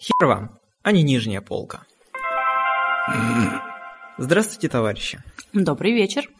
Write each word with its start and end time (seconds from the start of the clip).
Хер 0.00 0.28
вам, 0.28 0.60
а 0.82 0.92
не 0.92 1.02
нижняя 1.02 1.40
полка. 1.40 1.84
Здравствуйте, 4.16 4.68
товарищи. 4.68 5.20
Добрый 5.52 5.92
вечер. 5.92 6.30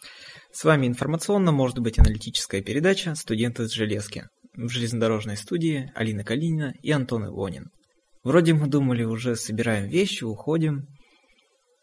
С 0.53 0.63
вами 0.63 0.86
информационно, 0.86 1.50
может 1.50 1.81
быть, 1.81 1.99
аналитическая 1.99 2.63
передача 2.63 3.17
«Студенты 3.17 3.65
из 3.65 3.73
железки» 3.73 4.29
в 4.55 4.68
железнодорожной 4.68 5.36
студии 5.36 5.91
Алина 5.97 6.23
Калинина 6.23 6.73
и 6.83 6.92
Антон 6.92 7.26
Ивонин. 7.26 7.73
Вроде 8.23 8.55
мы 8.55 8.68
думали, 8.68 9.02
уже 9.02 9.34
собираем 9.34 9.88
вещи, 9.88 10.22
уходим, 10.22 10.86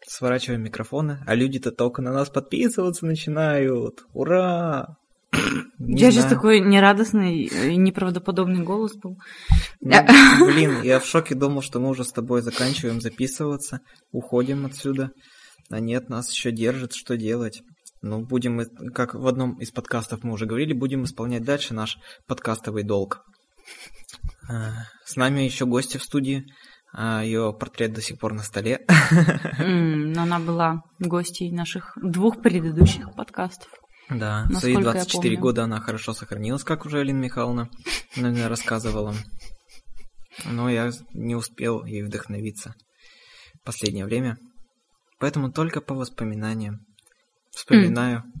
сворачиваем 0.06 0.62
микрофоны, 0.62 1.22
а 1.26 1.34
люди-то 1.34 1.72
только 1.72 2.00
на 2.00 2.10
нас 2.10 2.30
подписываться 2.30 3.04
начинают. 3.04 4.06
Ура! 4.14 4.96
Не 5.78 6.00
я 6.00 6.10
сейчас 6.10 6.26
такой 6.26 6.60
нерадостный 6.60 7.44
и 7.44 7.76
неправдоподобный 7.76 8.62
голос 8.62 8.94
был. 8.96 9.18
Ну, 9.80 10.46
блин, 10.46 10.82
я 10.82 10.98
в 11.00 11.06
шоке 11.06 11.34
думал, 11.34 11.62
что 11.62 11.80
мы 11.80 11.90
уже 11.90 12.04
с 12.04 12.12
тобой 12.12 12.42
заканчиваем 12.42 13.00
записываться, 13.00 13.80
уходим 14.10 14.66
отсюда. 14.66 15.10
А 15.70 15.80
нет, 15.80 16.08
нас 16.08 16.30
еще 16.32 16.52
держит, 16.52 16.94
что 16.94 17.16
делать? 17.16 17.62
Ну, 18.02 18.24
будем, 18.24 18.62
как 18.94 19.14
в 19.14 19.26
одном 19.26 19.58
из 19.58 19.70
подкастов 19.70 20.22
мы 20.22 20.32
уже 20.32 20.46
говорили, 20.46 20.72
будем 20.72 21.04
исполнять 21.04 21.44
дальше 21.44 21.74
наш 21.74 21.98
подкастовый 22.26 22.84
долг. 22.84 23.24
А, 24.48 24.84
с 25.04 25.16
нами 25.16 25.42
еще 25.42 25.66
гости 25.66 25.98
в 25.98 26.02
студии. 26.02 26.44
А, 26.92 27.22
Ее 27.24 27.52
портрет 27.58 27.92
до 27.92 28.00
сих 28.00 28.18
пор 28.18 28.32
на 28.32 28.42
столе. 28.42 28.86
Но 29.58 30.22
она 30.22 30.38
была 30.38 30.82
гостьей 30.98 31.50
наших 31.50 31.98
двух 32.00 32.40
предыдущих 32.40 33.14
подкастов. 33.14 33.68
Да, 34.08 34.46
в 34.48 34.56
свои 34.56 34.76
24 34.76 35.36
года 35.36 35.64
она 35.64 35.80
хорошо 35.80 36.12
сохранилась, 36.12 36.62
как 36.62 36.86
уже 36.86 37.00
Алина 37.00 37.18
Михайловна 37.18 37.68
наверное, 38.16 38.48
рассказывала. 38.48 39.14
Но 40.44 40.68
я 40.70 40.90
не 41.12 41.34
успел 41.34 41.84
ей 41.84 42.02
вдохновиться 42.02 42.74
в 43.54 43.64
последнее 43.64 44.04
время. 44.04 44.38
Поэтому 45.18 45.50
только 45.50 45.80
по 45.80 45.94
воспоминаниям. 45.94 46.86
Вспоминаю 47.50 48.18
mm. 48.18 48.32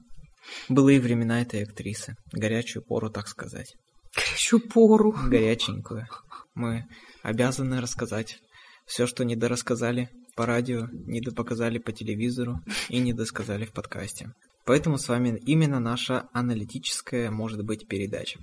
былые 0.68 1.00
времена 1.00 1.40
этой 1.40 1.62
актрисы. 1.62 2.16
Горячую 2.32 2.84
пору, 2.84 3.10
так 3.10 3.28
сказать. 3.28 3.74
Горячую 4.14 4.60
пору. 4.60 5.12
Горяченькую. 5.12 6.06
Мы 6.54 6.84
обязаны 7.22 7.80
рассказать 7.80 8.38
все, 8.86 9.06
что 9.06 9.24
недорассказали 9.24 10.10
по 10.36 10.44
радио, 10.44 10.86
недопоказали 10.92 11.78
по 11.78 11.92
телевизору 11.92 12.60
и 12.90 12.98
недосказали 12.98 13.64
в 13.64 13.72
подкасте. 13.72 14.32
Поэтому 14.66 14.98
с 14.98 15.08
вами 15.08 15.40
именно 15.46 15.78
наша 15.78 16.28
аналитическая, 16.32 17.30
может 17.30 17.64
быть, 17.64 17.86
передача. 17.86 18.40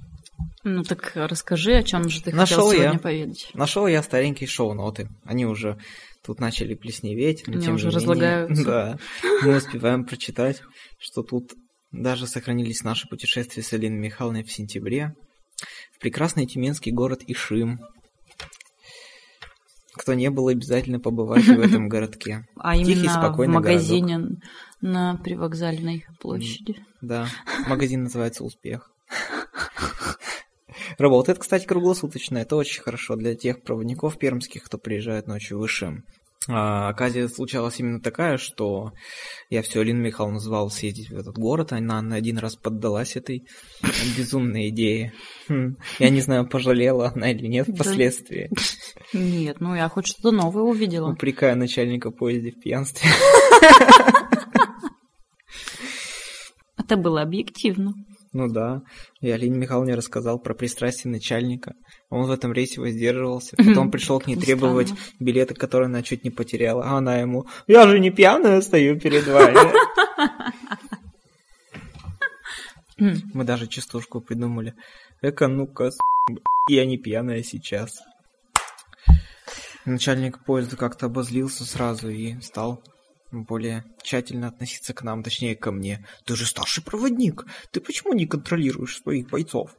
Ну 0.63 0.83
так 0.83 1.11
расскажи, 1.15 1.73
о 1.73 1.83
чем 1.83 2.07
же 2.07 2.23
ты 2.23 2.33
Нашел 2.33 2.67
хотел 2.67 2.71
сегодня 2.71 2.93
я, 2.93 2.99
поведать. 2.99 3.51
Нашел 3.53 3.85
я 3.85 4.01
старенькие 4.01 4.47
шоу-ноты. 4.47 5.09
Они 5.25 5.45
уже 5.45 5.77
тут 6.23 6.39
начали 6.39 6.75
плесневеть. 6.75 7.43
Но 7.45 7.55
Они 7.55 7.65
тем 7.65 7.75
уже 7.75 7.87
не 7.87 7.95
разлагаются. 7.95 8.63
Да, 8.63 8.97
мы 9.43 9.57
успеваем 9.57 10.05
прочитать, 10.05 10.61
что 10.97 11.23
тут 11.23 11.51
даже 11.91 12.25
сохранились 12.25 12.83
наши 12.83 13.07
путешествия 13.09 13.61
с 13.61 13.73
Алиной 13.73 13.99
Михайловной 13.99 14.43
в 14.43 14.51
сентябре 14.51 15.13
в 15.91 15.99
прекрасный 15.99 16.45
тюменский 16.45 16.91
город 16.91 17.21
Ишим, 17.27 17.79
кто 19.93 20.13
не 20.13 20.29
был, 20.29 20.47
обязательно 20.47 20.99
побывать 20.99 21.45
в 21.45 21.59
этом 21.59 21.87
городке. 21.89 22.47
А 22.57 22.75
Тихий, 22.75 22.93
именно 22.93 23.31
в 23.31 23.47
магазине 23.47 24.17
городок. 24.17 24.39
на 24.81 25.15
привокзальной 25.17 26.05
площади. 26.19 26.77
Да, 27.01 27.27
магазин 27.67 28.03
называется 28.03 28.43
«Успех». 28.43 28.91
Работает, 30.97 31.39
кстати, 31.39 31.65
круглосуточно. 31.65 32.37
Это 32.39 32.55
очень 32.55 32.81
хорошо 32.81 33.15
для 33.15 33.35
тех 33.35 33.61
проводников 33.61 34.17
пермских, 34.17 34.63
кто 34.63 34.77
приезжает 34.77 35.27
ночью 35.27 35.59
в 35.59 35.65
Ишим. 35.65 36.05
А, 36.49 36.89
оказия 36.89 37.27
случалась 37.27 37.79
именно 37.79 38.01
такая, 38.01 38.37
что 38.37 38.91
я 39.49 39.61
все 39.61 39.81
Алину 39.81 40.01
Михайловну 40.01 40.39
звал 40.39 40.69
съездить 40.69 41.09
в 41.09 41.17
этот 41.17 41.37
город, 41.37 41.71
она 41.71 42.01
на 42.01 42.15
один 42.15 42.37
раз 42.37 42.55
поддалась 42.55 43.15
этой 43.15 43.47
безумной 44.17 44.69
идее. 44.69 45.13
Хм, 45.47 45.77
я 45.99 46.09
не 46.09 46.21
знаю, 46.21 46.47
пожалела 46.47 47.11
она 47.15 47.31
или 47.31 47.47
нет 47.47 47.67
впоследствии. 47.67 48.49
Нет, 49.13 49.61
ну 49.61 49.75
я 49.75 49.87
хоть 49.89 50.07
что-то 50.07 50.31
новое 50.31 50.63
увидела. 50.63 51.11
Упрекаю 51.11 51.57
начальника 51.57 52.11
поезда 52.11 52.49
в 52.49 52.59
пьянстве. 52.61 53.09
Это 56.77 56.97
было 56.97 57.21
объективно. 57.21 57.93
Ну 58.33 58.47
да. 58.47 58.81
Я 59.21 59.35
Алине 59.35 59.57
Михайловне 59.57 59.93
рассказал 59.93 60.39
про 60.39 60.55
пристрастие 60.55 61.11
начальника. 61.11 61.75
Он 62.09 62.25
в 62.25 62.31
этом 62.31 62.51
рейсе 62.51 62.81
воздерживался. 62.81 63.55
Потом 63.55 63.91
пришел 63.91 64.19
к 64.19 64.25
ней 64.25 64.35
требовать 64.35 64.91
билеты, 65.19 65.53
которые 65.53 65.85
она 65.85 66.01
чуть 66.01 66.23
не 66.23 66.31
потеряла. 66.31 66.83
А 66.83 66.97
она 66.97 67.17
ему, 67.17 67.45
я 67.67 67.87
же 67.87 67.99
не 67.99 68.09
пьяная 68.09 68.61
стою 68.61 68.99
перед 68.99 69.27
вами. 69.27 69.59
Мы 73.33 73.43
даже 73.43 73.67
частушку 73.67 74.19
придумали. 74.19 74.73
Эка, 75.21 75.47
ну-ка, 75.47 75.91
я 76.69 76.85
не 76.85 76.97
пьяная 76.97 77.43
сейчас. 77.43 78.01
Начальник 79.85 80.43
поезда 80.43 80.75
как-то 80.75 81.05
обозлился 81.05 81.65
сразу 81.65 82.09
и 82.09 82.39
стал 82.41 82.81
более 83.33 83.83
тщательно 84.01 84.47
относиться 84.47 84.93
к 84.93 85.03
нам, 85.03 85.23
точнее 85.23 85.55
ко 85.55 85.71
мне. 85.71 86.05
Ты 86.25 86.35
же 86.35 86.45
старший 86.45 86.83
проводник, 86.83 87.45
ты 87.71 87.81
почему 87.81 88.13
не 88.13 88.27
контролируешь 88.27 88.97
своих 88.97 89.29
бойцов? 89.29 89.75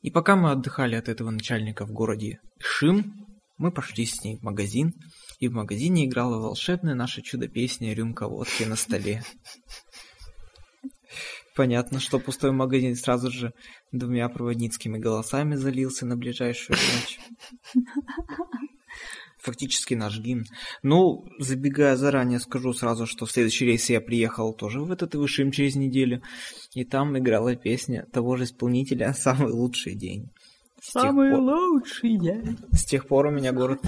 И 0.00 0.10
пока 0.10 0.34
мы 0.34 0.50
отдыхали 0.50 0.96
от 0.96 1.08
этого 1.08 1.30
начальника 1.30 1.86
в 1.86 1.92
городе 1.92 2.40
Шим, 2.58 3.26
мы 3.56 3.70
пошли 3.70 4.06
с 4.06 4.24
ней 4.24 4.38
в 4.38 4.42
магазин, 4.42 4.92
и 5.38 5.48
в 5.48 5.52
магазине 5.52 6.06
играла 6.06 6.38
волшебная 6.38 6.94
наша 6.94 7.22
чудо-песня 7.22 7.94
«Рюмка 7.94 8.26
водки 8.26 8.64
на 8.64 8.74
столе». 8.74 9.22
Понятно, 11.54 12.00
что 12.00 12.18
пустой 12.18 12.50
магазин 12.50 12.96
сразу 12.96 13.30
же 13.30 13.52
двумя 13.92 14.28
проводницкими 14.28 14.98
голосами 14.98 15.54
залился 15.54 16.06
на 16.06 16.16
ближайшую 16.16 16.78
ночь 16.78 17.20
фактически 19.42 19.94
наш 19.94 20.18
гимн. 20.18 20.44
Ну, 20.82 21.26
забегая 21.38 21.96
заранее, 21.96 22.38
скажу 22.38 22.72
сразу, 22.72 23.06
что 23.06 23.26
в 23.26 23.30
следующий 23.30 23.66
рейс 23.66 23.90
я 23.90 24.00
приехал 24.00 24.54
тоже 24.54 24.80
в 24.80 24.90
этот 24.90 25.14
Вышим 25.14 25.50
через 25.50 25.74
неделю, 25.74 26.22
и 26.74 26.84
там 26.84 27.18
играла 27.18 27.56
песня 27.56 28.06
того 28.12 28.36
же 28.36 28.44
исполнителя 28.44 29.12
«Самый 29.18 29.52
лучший 29.52 29.94
день». 29.94 30.30
С 30.80 30.92
Самый 30.92 31.30
пор... 31.30 31.40
лучший 31.40 32.18
день. 32.18 32.58
С 32.72 32.84
тех 32.84 33.06
пор 33.06 33.26
у 33.26 33.30
меня 33.30 33.52
город 33.52 33.80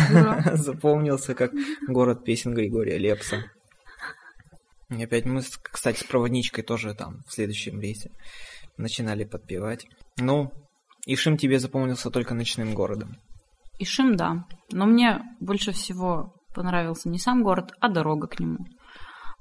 запомнился 0.54 1.34
как 1.34 1.52
город 1.88 2.24
песен 2.24 2.52
Григория 2.52 2.98
Лепса. 2.98 3.44
И 4.90 5.02
опять 5.02 5.24
мы, 5.24 5.40
кстати, 5.62 6.00
с 6.00 6.04
проводничкой 6.04 6.62
тоже 6.62 6.94
там 6.94 7.22
в 7.26 7.32
следующем 7.32 7.80
рейсе 7.80 8.10
начинали 8.76 9.24
подпевать. 9.24 9.86
Ну, 10.18 10.52
Ишим 11.06 11.38
тебе 11.38 11.58
запомнился 11.58 12.10
только 12.10 12.34
ночным 12.34 12.74
городом. 12.74 13.16
Ишим, 13.78 14.16
да. 14.16 14.44
Но 14.72 14.86
мне 14.86 15.22
больше 15.40 15.72
всего 15.72 16.34
понравился 16.54 17.08
не 17.08 17.18
сам 17.18 17.42
город, 17.42 17.72
а 17.80 17.88
дорога 17.88 18.28
к 18.28 18.38
нему. 18.38 18.58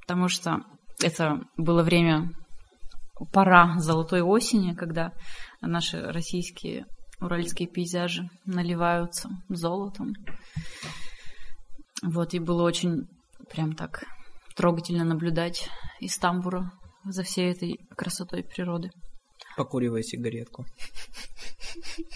Потому 0.02 0.28
что 0.28 0.62
это 1.02 1.42
было 1.58 1.84
время, 1.84 2.32
пора 3.32 3.78
золотой 3.78 4.22
осени, 4.22 4.74
когда 4.74 5.14
наши 5.62 6.02
российские 6.02 6.86
уральские 7.22 7.70
пейзажи 7.70 8.30
наливаются 8.46 9.30
золотом. 9.50 10.14
Вот, 12.02 12.34
и 12.34 12.40
было 12.40 12.64
очень 12.64 13.08
прям 13.50 13.74
так 13.74 14.04
трогательно 14.56 15.06
наблюдать 15.06 15.70
из 16.00 16.18
тамбура 16.18 16.72
за 17.06 17.24
всей 17.24 17.52
этой 17.52 17.80
красотой 17.96 18.44
природы. 18.44 18.92
Покуривая 19.56 20.02
сигаретку. 20.02 20.66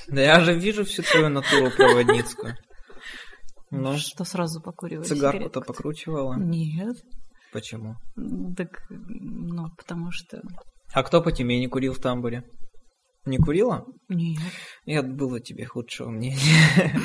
Да 0.07 0.21
я 0.21 0.39
же 0.39 0.57
вижу 0.57 0.85
всю 0.85 1.03
твою 1.03 1.29
натуру 1.29 1.71
проводницкую. 1.75 2.55
Ну, 3.69 3.97
что 3.97 4.23
сразу 4.23 4.61
покуривать 4.61 5.07
Цигарку-то 5.07 5.61
покручивала? 5.61 6.35
Нет. 6.37 6.97
Почему? 7.51 7.95
Так, 8.55 8.69
ну, 8.89 9.65
потому 9.77 10.11
что... 10.11 10.41
А 10.93 11.03
кто 11.03 11.21
по 11.21 11.31
тебе 11.31 11.59
не 11.59 11.67
курил 11.67 11.93
в 11.93 11.99
тамбуре? 11.99 12.43
Не 13.25 13.37
курила? 13.37 13.85
Нет. 14.07 14.39
Нет, 14.85 15.13
было 15.15 15.41
тебе 15.41 15.65
худшего 15.65 16.09
мнения. 16.09 16.37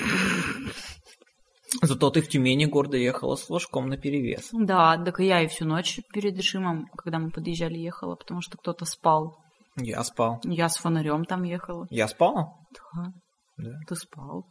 Зато 1.82 2.10
ты 2.10 2.20
в 2.20 2.28
Тюмени 2.28 2.66
гордо 2.66 2.96
ехала 2.96 3.34
с 3.34 3.48
ложком 3.48 3.88
на 3.88 3.96
перевес. 3.96 4.50
Да, 4.52 5.02
так 5.02 5.20
и 5.20 5.26
я 5.26 5.42
и 5.42 5.48
всю 5.48 5.64
ночь 5.64 6.00
перед 6.12 6.38
Ишимом, 6.38 6.86
когда 6.96 7.18
мы 7.18 7.30
подъезжали, 7.30 7.78
ехала, 7.78 8.14
потому 8.14 8.40
что 8.42 8.58
кто-то 8.58 8.84
спал. 8.84 9.38
Я 9.76 10.02
спал. 10.04 10.40
Я 10.44 10.68
с 10.68 10.76
фонарем 10.76 11.24
там 11.24 11.42
ехала. 11.44 11.86
Я 11.90 12.08
спал? 12.08 12.66
Да. 12.94 13.12
да. 13.56 13.70
Ты 13.88 13.96
спал. 13.96 14.46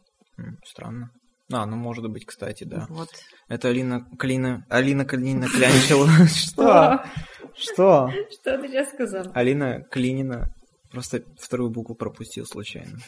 Странно. 0.64 1.10
А, 1.52 1.66
ну 1.66 1.76
может 1.76 2.08
быть, 2.10 2.24
кстати, 2.24 2.64
да. 2.64 2.86
Вот. 2.88 3.08
Это 3.48 3.68
Алина 3.68 4.04
Калина... 4.18 4.64
Алина 4.68 5.04
Калинина 5.04 5.48
клянчила. 5.48 6.08
Что? 6.26 7.04
Что? 7.54 8.10
Что 8.30 8.58
ты 8.58 8.68
сейчас 8.68 8.88
сказал? 8.92 9.26
Алина 9.34 9.82
Клинина. 9.90 10.48
Просто 10.90 11.22
вторую 11.40 11.70
букву 11.70 11.94
пропустил 11.94 12.46
случайно. 12.46 12.98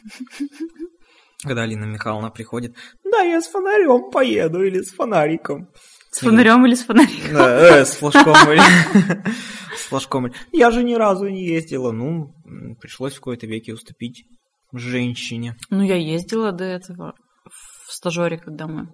Когда 1.43 1.63
Алина 1.63 1.85
Михайловна 1.85 2.31
приходит, 2.31 2.75
да, 3.05 3.21
я 3.21 3.41
с 3.41 3.49
фонарем 3.49 4.11
поеду 4.11 4.63
или 4.63 4.81
с 4.81 4.93
фонариком. 4.95 5.69
С 6.15 6.21
фонарем 6.21 6.65
или 6.65 6.77
с 6.77 6.85
фонариком? 6.85 7.33
Да, 7.33 7.81
э, 7.81 7.85
с 7.85 7.97
флажком 7.97 8.37
или... 8.53 8.63
С 9.77 9.87
флажком. 9.89 10.33
Я 10.53 10.71
же 10.71 10.85
ни 10.85 10.95
разу 10.95 11.27
не 11.27 11.45
ездила. 11.45 11.91
Ну, 11.91 12.33
пришлось 12.81 13.15
в 13.15 13.17
какой-то 13.17 13.49
веке 13.49 13.75
уступить 13.75 14.25
женщине. 14.73 15.57
Ну, 15.71 15.83
я 15.83 15.97
ездила 15.97 16.53
до 16.53 16.63
этого 16.63 17.15
в 17.51 17.93
стажере, 17.93 18.39
когда 18.39 18.69
мы 18.69 18.91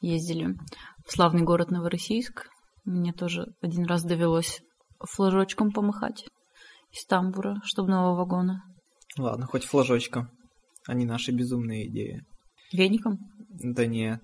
ездили 0.00 0.54
в 1.06 1.12
славный 1.12 1.42
город 1.42 1.70
Новороссийск. 1.70 2.46
Мне 2.86 3.12
тоже 3.12 3.48
один 3.60 3.84
раз 3.84 4.02
довелось 4.02 4.62
флажочком 5.00 5.70
помахать 5.70 6.24
из 6.92 7.04
тамбура, 7.04 7.56
чтобы 7.64 7.90
нового 7.90 8.16
вагона. 8.16 8.62
Ладно, 9.18 9.44
хоть 9.44 9.64
флажочком, 9.64 10.30
а 10.88 10.94
не 10.94 11.04
наши 11.04 11.30
безумные 11.30 11.88
идеи. 11.88 12.22
Веником? 12.72 13.18
Да 13.50 13.84
нет. 13.84 14.22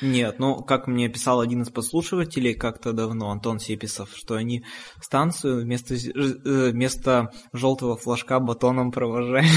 Нет, 0.00 0.38
ну, 0.38 0.62
как 0.62 0.86
мне 0.86 1.08
писал 1.08 1.40
один 1.40 1.62
из 1.62 1.70
послушивателей 1.70 2.54
как-то 2.54 2.92
давно, 2.92 3.30
Антон 3.30 3.58
Сеписов, 3.58 4.10
что 4.14 4.36
они 4.36 4.64
станцию 5.02 5.62
вместо, 5.62 5.94
э, 5.94 6.70
вместо 6.70 7.32
желтого 7.52 7.96
флажка 7.96 8.38
батоном 8.38 8.92
провожали. 8.92 9.48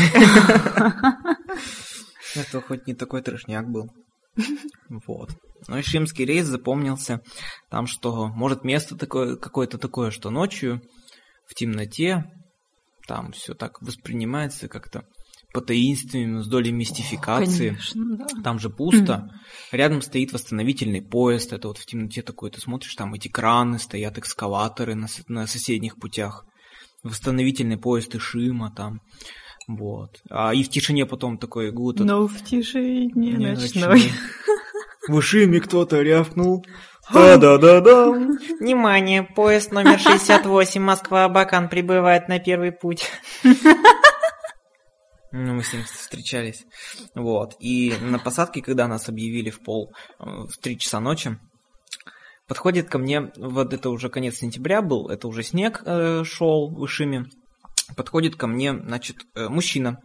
Это 2.36 2.62
хоть 2.62 2.88
не 2.88 2.96
такой 2.96 3.22
трешняк 3.22 3.70
был. 3.70 3.92
Вот. 5.08 5.32
Ну 5.68 5.78
и 5.78 5.82
шимский 5.82 6.26
рейс 6.26 6.48
запомнился 6.48 7.22
там, 7.70 7.86
что 7.86 8.28
может 8.28 8.64
место 8.64 8.98
такое, 8.98 9.36
какое-то 9.36 9.78
такое, 9.78 10.10
что 10.10 10.30
ночью 10.30 10.82
в 11.48 11.54
темноте 11.54 12.24
там 13.08 13.32
все 13.34 13.54
так 13.54 13.82
воспринимается 13.82 14.68
как-то 14.68 15.04
по-таинственному, 15.54 16.44
с 16.44 16.48
долей 16.48 16.72
мистификации. 16.72 17.70
Конечно, 17.70 18.18
да. 18.18 18.28
Там 18.44 18.60
же 18.60 18.70
пусто. 18.70 19.30
Рядом 19.72 20.02
стоит 20.02 20.34
восстановительный 20.34 21.02
поезд. 21.02 21.54
Это 21.54 21.68
вот 21.68 21.78
в 21.78 21.86
темноте 21.86 22.22
такой, 22.22 22.52
ты 22.52 22.62
смотришь, 22.62 22.96
там 22.96 23.14
эти 23.14 23.28
краны, 23.28 23.80
стоят 23.80 24.18
экскаваторы 24.18 24.96
на, 24.96 25.08
на 25.28 25.48
соседних 25.48 25.98
путях. 25.98 26.46
Восстановительный 27.04 27.78
поезд 27.78 28.16
Ишима 28.16 28.74
там. 28.76 29.02
Вот. 29.68 30.22
А 30.30 30.54
и 30.54 30.64
в 30.64 30.70
тишине 30.70 31.06
потом 31.06 31.38
такой 31.38 31.72
гуд. 31.72 32.00
Но 32.00 32.28
в 32.28 32.44
тишине 32.44 33.38
ночной. 33.38 34.12
В 35.08 35.20
Ишиме 35.20 35.60
кто-то 35.60 36.02
рявкнул. 36.02 36.64
Да-да-да-да. 37.12 38.12
Внимание, 38.60 39.24
поезд 39.24 39.72
номер 39.72 40.00
68 40.00 40.82
Москва-Абакан 40.82 41.70
прибывает 41.70 42.28
на 42.28 42.40
первый 42.40 42.72
путь. 42.72 43.10
Ну, 45.32 45.54
мы 45.54 45.64
с 45.64 45.72
ним 45.72 45.84
встречались. 45.84 46.66
Вот. 47.16 47.56
И 47.60 47.94
на 48.02 48.20
посадке, 48.20 48.62
когда 48.62 48.88
нас 48.88 49.08
объявили 49.08 49.50
в 49.50 49.62
пол 49.62 49.94
э, 50.20 50.24
в 50.26 50.58
3 50.62 50.78
часа 50.78 51.00
ночи, 51.00 51.38
подходит 52.48 52.90
ко 52.90 52.98
мне, 52.98 53.32
вот 53.38 53.74
это 53.74 53.90
уже 53.90 54.10
конец 54.10 54.36
сентября 54.36 54.82
был, 54.82 55.08
это 55.08 55.30
уже 55.30 55.44
снег 55.44 55.84
э, 55.86 56.24
шел 56.26 56.70
в 56.70 56.86
Ишиме, 56.86 57.28
подходит 57.96 58.36
ко 58.36 58.48
мне, 58.48 58.74
значит, 58.74 59.18
э, 59.36 59.48
мужчина 59.48 60.00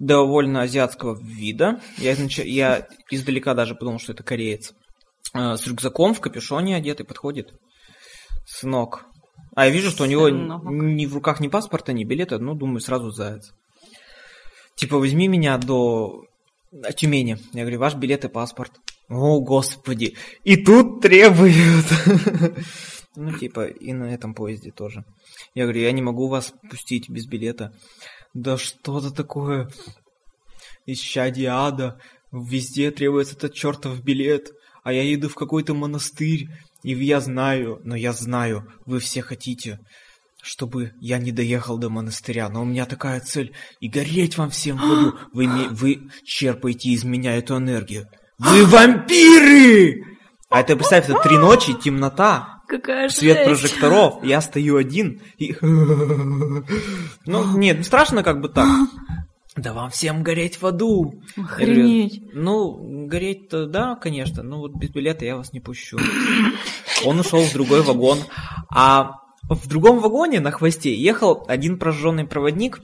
довольно 0.00 0.62
азиатского 0.62 1.16
вида. 1.20 1.80
Я, 1.98 2.14
изнач... 2.14 2.38
я 2.38 2.86
издалека 3.10 3.54
даже 3.54 3.76
подумал, 3.76 4.00
что 4.00 4.12
это 4.12 4.24
кореец. 4.24 4.72
Э, 5.34 5.54
с 5.56 5.66
рюкзаком 5.68 6.14
в 6.14 6.20
капюшоне 6.20 6.74
одетый 6.74 7.06
подходит. 7.06 7.52
Сынок. 8.44 9.04
А 9.54 9.66
я 9.66 9.70
вижу, 9.70 9.90
что 9.90 10.04
у 10.04 10.06
него 10.06 10.28
ни 10.28 11.06
в 11.06 11.14
руках 11.14 11.38
ни 11.38 11.48
паспорта, 11.48 11.92
ни 11.92 12.04
билета, 12.04 12.38
ну, 12.38 12.54
думаю, 12.54 12.80
сразу 12.80 13.10
заяц. 13.10 13.52
Типа, 14.78 14.96
возьми 14.96 15.26
меня 15.26 15.58
до 15.58 16.24
Тюмени. 16.96 17.38
Я 17.52 17.62
говорю, 17.62 17.80
ваш 17.80 17.96
билет 17.96 18.24
и 18.24 18.28
паспорт. 18.28 18.72
О, 19.08 19.40
господи. 19.40 20.16
И 20.44 20.56
тут 20.56 21.02
требуют. 21.02 21.86
Ну, 23.20 23.36
типа, 23.36 23.66
и 23.66 23.92
на 23.92 24.14
этом 24.14 24.32
поезде 24.32 24.70
тоже. 24.70 25.04
Я 25.52 25.64
говорю, 25.64 25.80
я 25.80 25.90
не 25.90 26.02
могу 26.02 26.28
вас 26.28 26.54
пустить 26.70 27.10
без 27.10 27.26
билета. 27.26 27.74
Да 28.32 28.56
что-то 28.56 29.10
такое. 29.10 29.68
Исчадие 30.86 31.48
ада. 31.48 31.98
Везде 32.30 32.92
требуется 32.92 33.34
этот 33.34 33.54
чертов 33.54 34.04
билет. 34.04 34.52
А 34.84 34.92
я 34.92 35.02
еду 35.02 35.28
в 35.28 35.34
какой-то 35.34 35.74
монастырь. 35.74 36.46
И 36.84 36.92
я 36.92 37.20
знаю, 37.20 37.80
но 37.82 37.96
я 37.96 38.12
знаю, 38.12 38.72
вы 38.86 39.00
все 39.00 39.22
хотите 39.22 39.80
чтобы 40.42 40.92
я 41.00 41.18
не 41.18 41.32
доехал 41.32 41.78
до 41.78 41.90
монастыря, 41.90 42.48
но 42.48 42.62
у 42.62 42.64
меня 42.64 42.86
такая 42.86 43.20
цель 43.20 43.52
и 43.80 43.88
гореть 43.88 44.38
вам 44.38 44.50
всем 44.50 44.76
в 44.76 44.84
аду. 44.84 45.18
Вы, 45.32 45.46
не, 45.46 45.68
вы 45.68 46.08
черпаете 46.24 46.90
из 46.90 47.04
меня 47.04 47.36
эту 47.36 47.56
энергию. 47.56 48.08
Вы 48.38 48.64
вампиры! 48.66 50.04
А 50.50 50.60
это, 50.60 50.76
представь, 50.76 51.08
это 51.08 51.20
три 51.22 51.36
ночи, 51.36 51.74
темнота, 51.74 52.62
Какая 52.68 53.08
свет 53.08 53.38
жесть. 53.38 53.48
прожекторов, 53.48 54.24
я 54.24 54.40
стою 54.40 54.76
один 54.76 55.20
и... 55.38 55.54
Ну, 57.26 57.56
нет, 57.56 57.84
страшно 57.84 58.22
как 58.22 58.40
бы 58.40 58.48
так. 58.48 58.66
Да 59.56 59.72
вам 59.72 59.90
всем 59.90 60.22
гореть 60.22 60.62
в 60.62 60.66
аду. 60.66 61.20
Я 61.36 61.42
говорю, 61.42 61.72
Охренеть. 61.72 62.22
ну, 62.32 63.06
гореть-то 63.08 63.66
да, 63.66 63.96
конечно, 63.96 64.44
но 64.44 64.58
вот 64.58 64.76
без 64.76 64.90
билета 64.90 65.24
я 65.24 65.36
вас 65.36 65.52
не 65.52 65.58
пущу. 65.58 65.98
Он 67.04 67.18
ушел 67.18 67.42
в 67.42 67.52
другой 67.52 67.82
вагон, 67.82 68.20
а 68.70 69.14
в 69.48 69.66
другом 69.66 70.00
вагоне 70.00 70.40
на 70.40 70.50
хвосте 70.50 70.94
ехал 70.94 71.44
один 71.48 71.78
прожженный 71.78 72.26
проводник. 72.26 72.80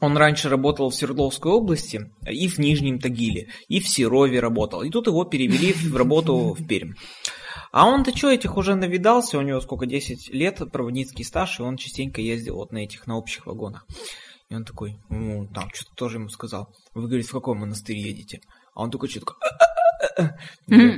Он 0.00 0.16
раньше 0.16 0.48
работал 0.48 0.90
в 0.90 0.94
Свердловской 0.94 1.52
области 1.52 2.10
и 2.28 2.48
в 2.48 2.58
Нижнем 2.58 2.98
Тагиле, 2.98 3.48
и 3.68 3.80
в 3.80 3.88
Серове 3.88 4.40
работал. 4.40 4.82
И 4.82 4.90
тут 4.90 5.06
его 5.06 5.24
перевели 5.24 5.72
в 5.72 5.96
работу 5.96 6.54
в 6.58 6.66
Пермь. 6.66 6.94
А 7.70 7.86
он-то 7.86 8.14
что, 8.14 8.30
этих 8.30 8.56
уже 8.56 8.74
навидался, 8.74 9.38
у 9.38 9.42
него 9.42 9.60
сколько, 9.60 9.86
10 9.86 10.34
лет 10.34 10.60
проводницкий 10.70 11.24
стаж, 11.24 11.58
и 11.58 11.62
он 11.62 11.76
частенько 11.76 12.20
ездил 12.20 12.56
вот 12.56 12.72
на 12.72 12.78
этих, 12.78 13.06
на 13.06 13.16
общих 13.16 13.46
вагонах. 13.46 13.86
И 14.50 14.54
он 14.54 14.64
такой, 14.64 14.98
ну, 15.08 15.46
там, 15.46 15.70
что-то 15.72 15.94
тоже 15.94 16.18
ему 16.18 16.28
сказал. 16.28 16.68
Вы, 16.94 17.06
говорит, 17.06 17.26
в 17.26 17.32
какой 17.32 17.54
монастырь 17.54 17.96
едете? 17.96 18.40
А 18.74 18.82
он 18.82 18.90
такой 18.90 19.08
что-то 19.08 19.34
Мгм. 19.34 19.81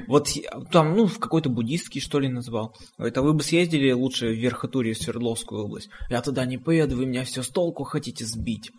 Вот 0.08 0.28
я- 0.28 0.50
там, 0.70 0.94
ну, 0.96 1.06
в 1.06 1.18
какой-то 1.18 1.48
буддистский, 1.48 2.00
что 2.00 2.18
ли, 2.20 2.28
назвал. 2.28 2.74
А 2.98 3.20
вы 3.22 3.32
бы 3.32 3.42
съездили 3.42 3.90
лучше 3.92 4.28
в 4.28 4.38
Верхотурье, 4.38 4.94
в 4.94 4.98
Свердловскую 4.98 5.64
область. 5.64 5.88
Я 6.10 6.20
туда 6.22 6.44
не 6.46 6.58
поеду, 6.58 6.96
вы 6.96 7.06
меня 7.06 7.24
все 7.24 7.42
с 7.42 7.48
толку 7.48 7.84
хотите 7.84 8.24
сбить. 8.24 8.70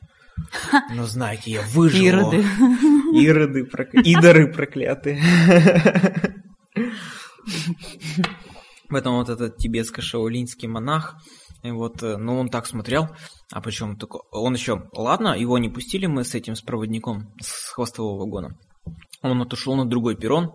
Но 0.94 1.06
знаете, 1.06 1.52
я 1.52 1.62
выжил. 1.74 2.06
Ироды. 2.06 2.44
Ироды, 3.14 3.64
прокля- 3.66 4.02
идоры 4.04 4.52
проклятые. 4.52 5.22
Поэтому 8.90 9.18
вот 9.18 9.30
этот 9.30 9.58
тибетско-шаолинский 9.58 10.68
монах, 10.68 11.16
и 11.64 11.72
вот, 11.72 12.04
э, 12.04 12.18
ну, 12.18 12.38
он 12.38 12.50
так 12.50 12.68
смотрел, 12.68 13.08
а 13.52 13.62
причем 13.62 13.98
такой, 13.98 14.22
он 14.32 14.54
еще, 14.54 14.84
ладно, 14.94 15.30
его 15.30 15.58
не 15.58 15.70
пустили 15.70 16.06
мы 16.06 16.24
с 16.24 16.36
этим, 16.36 16.56
с 16.56 16.62
проводником, 16.62 17.34
с 17.42 17.72
хвостового 17.74 18.20
вагона. 18.20 18.56
Он 19.32 19.42
отошел 19.42 19.76
на 19.76 19.86
другой 19.86 20.16
перрон, 20.16 20.52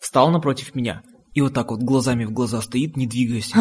встал 0.00 0.30
напротив 0.30 0.74
меня 0.74 1.02
и 1.32 1.40
вот 1.40 1.54
так 1.54 1.70
вот 1.70 1.80
глазами 1.80 2.24
в 2.24 2.32
глаза 2.32 2.60
стоит, 2.60 2.96
не 2.96 3.06
двигаясь. 3.06 3.52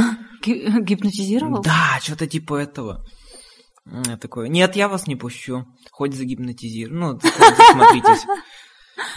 Ги- 0.43 0.81
Гипнотизировал? 0.81 1.61
Да, 1.61 1.99
что-то 2.01 2.27
типа 2.27 2.55
этого. 2.55 3.05
Я 4.07 4.17
такой, 4.17 4.49
нет, 4.49 4.75
я 4.75 4.87
вас 4.87 5.07
не 5.07 5.15
пущу. 5.15 5.65
Хоть 5.91 6.13
загипнотизирую. 6.15 6.99
Ну. 6.99 7.19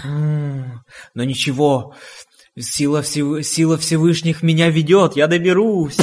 М, 0.04 0.80
Но 1.14 1.24
ничего, 1.24 1.94
сила, 2.58 3.02
Всев- 3.02 3.42
сила 3.42 3.76
Всевышних 3.78 4.42
меня 4.42 4.70
ведет, 4.70 5.16
я 5.16 5.26
доберусь. 5.26 5.96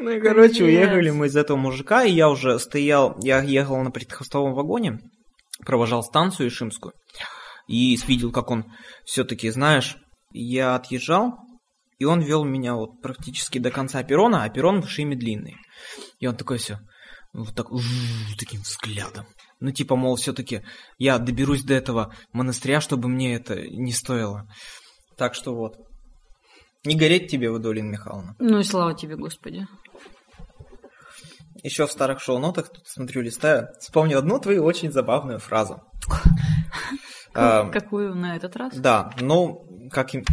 Ну 0.00 0.10
и, 0.10 0.20
короче, 0.20 0.64
уехали 0.64 1.10
мы 1.10 1.26
из 1.26 1.36
этого 1.36 1.56
мужика, 1.56 2.04
и 2.04 2.12
я 2.12 2.30
уже 2.30 2.58
стоял, 2.58 3.16
я 3.22 3.42
ехал 3.42 3.82
на 3.82 3.90
предхвостовом 3.90 4.54
вагоне, 4.54 5.00
провожал 5.68 6.02
станцию 6.02 6.48
Ишимскую, 6.48 6.94
и 7.66 7.94
видел, 8.06 8.32
как 8.32 8.50
он 8.50 8.72
все-таки, 9.04 9.50
знаешь, 9.50 9.98
я 10.32 10.74
отъезжал, 10.74 11.34
и 11.98 12.06
он 12.06 12.22
вел 12.22 12.42
меня 12.42 12.74
вот 12.74 13.02
практически 13.02 13.58
до 13.58 13.70
конца 13.70 14.02
перрона, 14.02 14.44
а 14.44 14.48
перрон 14.48 14.80
в 14.80 14.86
Ишиме 14.86 15.14
длинный. 15.14 15.56
И 16.20 16.26
он 16.26 16.36
такой 16.36 16.56
все, 16.56 16.78
вот 17.34 17.54
так, 17.54 17.66
таким 18.38 18.62
взглядом. 18.62 19.26
Ну, 19.60 19.70
типа, 19.70 19.94
мол, 19.94 20.16
все-таки 20.16 20.62
я 20.96 21.18
доберусь 21.18 21.64
до 21.64 21.74
этого 21.74 22.14
монастыря, 22.32 22.80
чтобы 22.80 23.08
мне 23.08 23.34
это 23.34 23.60
не 23.60 23.92
стоило. 23.92 24.48
Так 25.18 25.34
что 25.34 25.54
вот. 25.54 25.74
Не 26.86 26.96
гореть 26.96 27.30
тебе, 27.30 27.50
Водолин 27.50 27.90
Михайловна. 27.90 28.36
Ну 28.38 28.60
и 28.60 28.62
слава 28.62 28.94
тебе, 28.94 29.16
Господи. 29.16 29.66
Еще 31.62 31.86
в 31.86 31.92
старых 31.92 32.20
шоу-нотах, 32.20 32.68
тут 32.68 32.86
смотрю, 32.86 33.22
листаю, 33.22 33.68
вспомнил 33.80 34.18
одну 34.18 34.38
твою 34.38 34.64
очень 34.64 34.92
забавную 34.92 35.38
фразу. 35.38 35.82
А, 37.34 37.68
Какую 37.68 38.16
на 38.16 38.34
этот 38.36 38.56
раз? 38.56 38.74
Да, 38.74 39.12
ну, 39.20 39.64
как 39.92 40.12
им... 40.14 40.24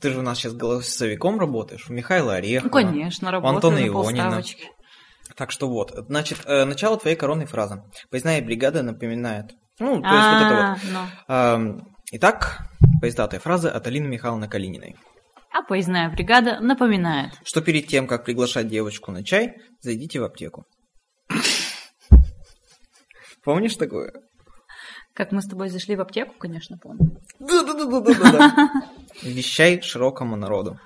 Ты 0.00 0.10
же 0.10 0.20
у 0.20 0.22
нас 0.22 0.38
сейчас 0.38 0.54
голосовиком 0.54 1.38
работаешь, 1.38 1.90
у 1.90 1.92
Михаила 1.92 2.34
Орехова. 2.36 2.68
Ну, 2.68 2.72
конечно, 2.72 3.30
работаю 3.30 3.56
Антона 3.56 3.76
на 3.76 3.80
Ионина. 3.80 3.92
полставочки. 3.92 4.70
Так 5.36 5.50
что 5.50 5.68
вот, 5.68 5.92
значит, 6.08 6.38
э, 6.46 6.64
начало 6.64 6.98
твоей 6.98 7.16
коронной 7.16 7.46
фразы. 7.46 7.82
Поездная 8.10 8.40
бригада 8.40 8.82
напоминает. 8.82 9.54
Ну, 9.80 10.00
то 10.00 10.08
есть 10.08 10.26
вот 10.28 10.42
это 10.42 10.78
вот. 10.92 11.08
А, 11.28 11.56
ну. 11.58 11.80
Итак, 12.12 12.68
поездатая 13.00 13.40
фраза 13.40 13.70
от 13.70 13.86
Алины 13.86 14.06
Михайловны 14.06 14.48
Калининой. 14.48 14.96
А 15.54 15.62
поездная 15.62 16.10
бригада 16.10 16.58
напоминает. 16.58 17.30
Что 17.44 17.62
перед 17.62 17.86
тем, 17.86 18.08
как 18.08 18.24
приглашать 18.24 18.66
девочку 18.66 19.12
на 19.12 19.22
чай, 19.22 19.54
зайдите 19.80 20.18
в 20.18 20.24
аптеку. 20.24 20.66
Помнишь 23.44 23.76
такое? 23.76 24.12
Как 25.12 25.30
мы 25.30 25.40
с 25.42 25.46
тобой 25.46 25.68
зашли 25.68 25.94
в 25.94 26.00
аптеку, 26.00 26.34
конечно, 26.40 26.76
помню. 26.76 27.20
Да-да-да-да-да. 27.38 28.68
Вещай 29.22 29.80
широкому 29.80 30.34
народу. 30.34 30.80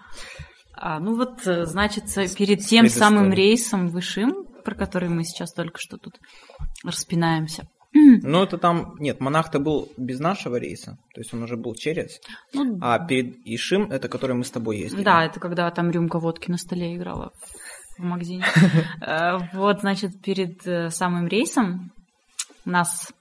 А, 0.74 1.00
ну 1.00 1.16
вот, 1.16 1.46
э, 1.46 1.64
значит, 1.64 2.04
э, 2.18 2.28
перед 2.28 2.60
тем 2.60 2.90
самым 2.90 3.32
рейсом 3.32 3.88
Вышим, 3.88 4.44
про 4.64 4.74
который 4.74 5.08
мы 5.08 5.24
сейчас 5.24 5.54
только 5.54 5.78
что 5.78 5.96
тут 5.96 6.18
распинаемся. 6.84 7.66
Ну, 8.22 8.42
это 8.42 8.58
там... 8.58 8.94
Нет, 8.98 9.20
монах-то 9.20 9.58
был 9.58 9.88
без 9.96 10.20
нашего 10.20 10.56
рейса. 10.56 10.98
То 11.14 11.20
есть 11.20 11.32
он 11.34 11.42
уже 11.42 11.56
был 11.56 11.74
через. 11.74 12.20
Ну, 12.52 12.78
А 12.80 12.98
перед 12.98 13.36
Ишим, 13.44 13.90
это 13.90 14.08
который 14.08 14.36
мы 14.36 14.44
с 14.44 14.50
тобой 14.50 14.78
ездили. 14.78 15.04
Да, 15.04 15.24
это 15.24 15.40
когда 15.40 15.70
там 15.70 15.90
рюмка 15.90 16.18
водки 16.18 16.50
на 16.50 16.58
столе 16.58 16.96
играла 16.96 17.32
в 17.98 18.02
магазине. 18.02 18.44
Э, 19.00 19.38
Вот, 19.52 19.80
значит, 19.80 20.20
перед 20.22 20.66
э, 20.66 20.90
самым 20.90 21.28
рейсом 21.28 21.92
нас 22.64 23.12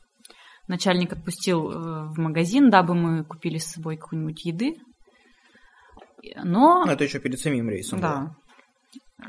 начальник 0.67 1.13
отпустил 1.13 1.71
э, 1.71 2.07
в 2.09 2.19
магазин, 2.19 2.69
дабы 2.69 2.93
мы 2.93 3.23
купили 3.23 3.57
с 3.57 3.71
собой 3.71 3.97
какую-нибудь 3.97 4.45
еды. 4.45 4.75
Но, 6.43 6.83
Ну, 6.85 6.91
это 6.91 7.03
еще 7.03 7.19
перед 7.19 7.39
самим 7.39 7.69
рейсом. 7.69 7.99
да, 7.99 8.35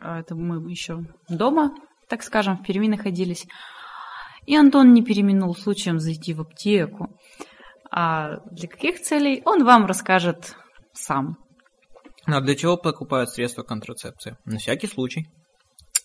а 0.00 0.20
это 0.20 0.34
мы 0.34 0.70
еще 0.70 1.04
дома, 1.28 1.74
так 2.08 2.22
скажем, 2.22 2.56
в 2.56 2.62
Перми 2.62 2.88
находились. 2.88 3.46
И 4.48 4.56
Антон 4.56 4.94
не 4.94 5.02
переминул 5.02 5.54
случаем 5.54 6.00
зайти 6.00 6.32
в 6.32 6.40
аптеку. 6.40 7.14
А 7.90 8.38
для 8.50 8.66
каких 8.66 8.98
целей, 9.02 9.42
он 9.44 9.62
вам 9.62 9.84
расскажет 9.84 10.56
сам. 10.94 11.36
А 12.24 12.40
для 12.40 12.54
чего 12.54 12.78
покупают 12.78 13.28
средства 13.28 13.62
контрацепции? 13.62 14.38
На 14.46 14.56
всякий 14.56 14.86
случай. 14.86 15.26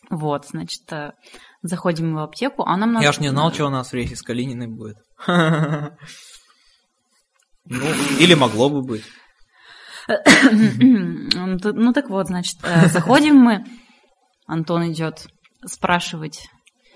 Вот, 0.10 0.46
значит, 0.46 0.92
э, 0.92 1.14
заходим 1.62 2.16
в 2.16 2.20
аптеку, 2.20 2.64
а 2.64 2.76
нам 2.76 2.92
надо... 2.92 3.06
Я 3.06 3.14
ж 3.14 3.20
не 3.20 3.30
знал, 3.30 3.54
что 3.54 3.68
у 3.68 3.70
нас 3.70 3.92
в 3.92 3.94
рейсе 3.94 4.18
с 4.18 4.22
Калининой 4.22 4.68
будет. 4.68 4.98
Ну, 7.66 7.86
или 8.20 8.34
могло 8.34 8.70
бы 8.70 8.82
быть. 8.82 9.06
Ну, 10.52 11.58
Ну 11.62 11.94
так 11.94 12.10
вот, 12.10 12.28
значит, 12.28 12.58
э, 12.62 12.90
заходим 12.90 13.38
мы, 13.38 13.64
Антон 14.48 14.92
идет 14.92 15.28
спрашивать. 15.66 16.50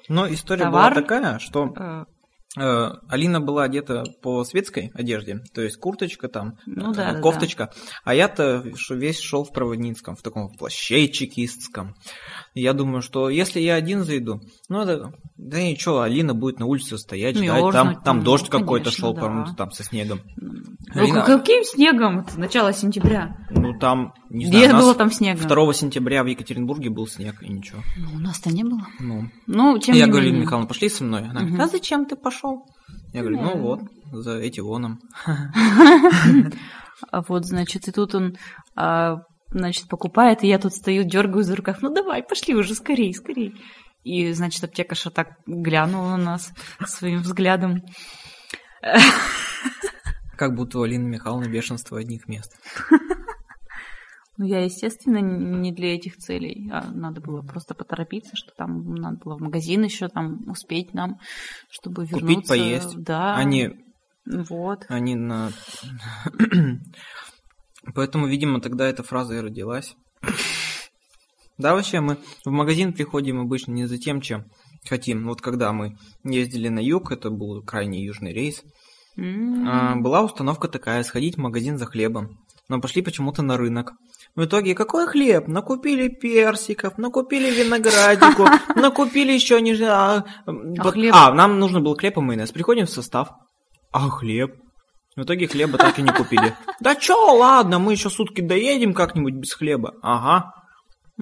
Но 0.09 0.31
история 0.31 0.63
Товар? 0.63 0.93
была 0.93 1.01
такая, 1.01 1.39
что 1.39 1.73
э, 1.75 2.05
э, 2.59 2.91
Алина 3.09 3.41
была 3.41 3.63
одета 3.63 4.03
по 4.21 4.43
светской 4.43 4.91
одежде, 4.93 5.41
то 5.53 5.61
есть 5.61 5.77
курточка 5.77 6.29
там, 6.29 6.57
Ну 6.65 6.91
э, 6.91 6.95
да, 6.95 7.13
да, 7.13 7.19
кофточка, 7.19 7.73
а 8.03 8.13
я-то 8.13 8.63
весь 8.89 9.19
шел 9.19 9.43
в 9.43 9.51
проводницком, 9.51 10.15
в 10.15 10.21
таком 10.21 10.49
плаще 10.49 11.09
чекистском. 11.09 11.95
И 12.46 12.46
Я 12.59 12.73
думаю, 12.73 13.01
что 13.01 13.29
если 13.29 13.59
я 13.59 13.75
один 13.75 14.03
зайду, 14.03 14.41
ну 14.69 14.85
да, 14.85 15.11
да 15.37 15.61
ничего, 15.61 16.01
Алина 16.01 16.33
будет 16.33 16.59
на 16.59 16.65
улице 16.65 16.97
стоять, 16.97 17.35
ждать, 17.35 17.47
Мерзнуть, 17.49 17.73
там, 17.73 18.01
там 18.03 18.17
ну, 18.19 18.23
дождь 18.23 18.49
какой-то 18.49 18.91
шел, 18.91 19.13
да. 19.13 19.21
по-моему, 19.21 19.53
там 19.55 19.71
со 19.71 19.83
снегом. 19.83 20.19
ну, 20.37 21.01
Алина- 21.01 21.23
каким 21.25 21.63
снегом? 21.63 22.19
Это 22.19 22.39
начало 22.39 22.73
сентября. 22.73 23.37
Ну 23.49 23.77
там, 23.79 24.13
не 24.29 24.45
Где 24.45 24.57
знаю, 24.59 24.73
нас 24.73 24.83
было 24.83 24.95
там 24.95 25.11
снега? 25.11 25.47
2 25.47 25.73
сентября 25.73 26.23
в 26.23 26.27
Екатеринбурге 26.27 26.89
был 26.89 27.07
снег, 27.07 27.41
и 27.43 27.49
ничего. 27.51 27.79
Ну, 27.97 28.15
у 28.15 28.19
нас-то 28.19 28.51
не 28.51 28.63
было. 28.63 28.87
Ну, 28.99 29.29
Ну, 29.47 29.77
тем 29.79 29.95
я 29.95 30.05
не 30.05 30.11
говорю. 30.11 30.27
Ирина 30.29 30.41
Михайловна, 30.41 30.67
пошли 30.67 30.89
со 30.89 31.03
мной. 31.03 31.23
Она 31.29 31.41
говорит, 31.41 31.59
а 31.59 31.67
зачем 31.67 32.05
ты 32.05 32.15
пошел? 32.15 32.65
Я 33.13 33.21
говорю, 33.21 33.41
ну 33.41 33.51
Ну. 33.55 33.61
вот, 33.61 33.79
за 34.23 34.37
эти 34.37 34.59
воном. 34.59 34.99
Вот, 37.27 37.45
значит, 37.45 37.87
и 37.87 37.91
тут 37.91 38.15
он, 38.15 38.37
а, 38.75 39.17
значит, 39.51 39.87
покупает, 39.87 40.43
и 40.43 40.47
я 40.47 40.59
тут 40.59 40.73
стою, 40.73 41.03
дергаю 41.03 41.43
за 41.43 41.55
рукав. 41.55 41.81
Ну, 41.81 41.93
давай, 41.93 42.23
пошли 42.23 42.55
уже, 42.55 42.75
скорей, 42.75 43.13
скорей. 43.13 43.53
И, 44.03 44.31
значит, 44.31 44.63
аптекарша 44.63 45.09
так 45.09 45.29
глянула 45.45 46.11
на 46.11 46.17
нас 46.17 46.51
своим 46.85 47.21
взглядом. 47.21 47.81
Как 50.37 50.55
будто 50.55 50.79
у 50.79 50.83
Алины 50.83 51.07
Михайловны 51.09 51.49
бешенство 51.49 51.99
одних 51.99 52.27
мест. 52.27 52.55
Ну, 54.39 54.45
я, 54.45 54.63
естественно, 54.63 55.17
не 55.17 55.71
для 55.73 55.95
этих 55.95 56.17
целей. 56.17 56.69
А 56.71 56.91
надо 56.91 57.21
было 57.21 57.41
просто 57.41 57.73
поторопиться, 57.73 58.35
что 58.35 58.51
там 58.55 58.93
надо 58.93 59.17
было 59.17 59.35
в 59.37 59.41
магазин 59.41 59.83
еще 59.83 60.09
там 60.09 60.47
успеть 60.47 60.93
нам, 60.93 61.17
чтобы 61.71 62.05
Купить, 62.05 62.21
вернуться. 62.21 62.53
поесть. 62.53 63.03
Да. 63.03 63.35
Они, 63.35 63.71
Вот. 64.27 64.85
они 64.89 65.15
на... 65.15 65.49
Поэтому, 67.95 68.27
видимо, 68.27 68.61
тогда 68.61 68.87
эта 68.87 69.03
фраза 69.03 69.35
и 69.35 69.41
родилась. 69.41 69.95
Да, 71.57 71.73
вообще, 71.73 72.01
мы 72.01 72.17
в 72.45 72.51
магазин 72.51 72.93
приходим 72.93 73.39
обычно 73.39 73.71
не 73.71 73.87
за 73.87 73.97
тем, 73.97 74.21
чем 74.21 74.45
хотим. 74.87 75.27
Вот 75.27 75.41
когда 75.41 75.71
мы 75.73 75.97
ездили 76.23 76.69
на 76.69 76.79
юг, 76.79 77.11
это 77.11 77.29
был 77.29 77.63
крайне 77.63 78.03
южный 78.05 78.31
рейс, 78.33 78.63
а, 79.17 79.95
была 79.95 80.21
установка 80.21 80.67
такая, 80.67 81.03
сходить 81.03 81.35
в 81.35 81.39
магазин 81.39 81.77
за 81.77 81.85
хлебом. 81.85 82.37
Но 82.69 82.79
пошли 82.81 83.01
почему-то 83.01 83.41
на 83.41 83.57
рынок. 83.57 83.93
В 84.35 84.43
итоге, 84.45 84.75
какой 84.75 85.07
хлеб? 85.07 85.47
Накупили 85.47 86.09
персиков, 86.09 86.97
накупили 86.97 87.49
виноградику, 87.49 88.45
накупили 88.79 89.31
еще 89.31 89.59
не... 89.61 89.73
А, 89.81 90.25
вот- 90.45 90.93
хлеб? 90.93 91.13
а, 91.15 91.33
нам 91.33 91.59
нужно 91.59 91.81
был 91.81 91.95
хлеб 91.95 92.17
и 92.17 92.21
майонез. 92.21 92.51
Приходим 92.51 92.85
в 92.85 92.89
состав. 92.91 93.29
А 93.91 94.09
хлеб? 94.09 94.53
В 95.17 95.23
итоге 95.23 95.47
хлеба 95.47 95.77
так 95.79 95.97
и 95.99 96.03
не 96.03 96.11
купили. 96.11 96.55
Да 96.79 96.95
чё, 96.95 97.35
ладно, 97.35 97.79
мы 97.79 97.93
еще 97.93 98.09
сутки 98.11 98.39
доедем 98.39 98.93
как-нибудь 98.93 99.33
без 99.33 99.51
хлеба. 99.51 99.95
Ага, 100.03 100.53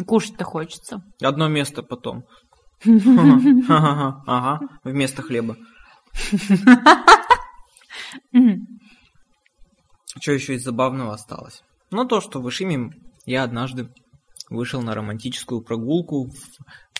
Кушать-то 0.05 0.43
хочется. 0.43 1.01
одно 1.21 1.47
место 1.47 1.81
потом. 1.81 2.25
Ага, 2.85 4.21
ага, 4.27 4.59
вместо 4.83 5.21
хлеба. 5.21 5.55
Что 10.21 10.31
еще 10.31 10.55
из 10.55 10.63
забавного 10.63 11.13
осталось? 11.13 11.63
Ну, 11.89 12.05
то, 12.05 12.19
что 12.19 12.41
в 12.41 12.49
Ишиме 12.49 12.91
я 13.25 13.43
однажды 13.43 13.89
вышел 14.49 14.81
на 14.81 14.93
романтическую 14.93 15.61
прогулку 15.61 16.25
в, 16.25 16.33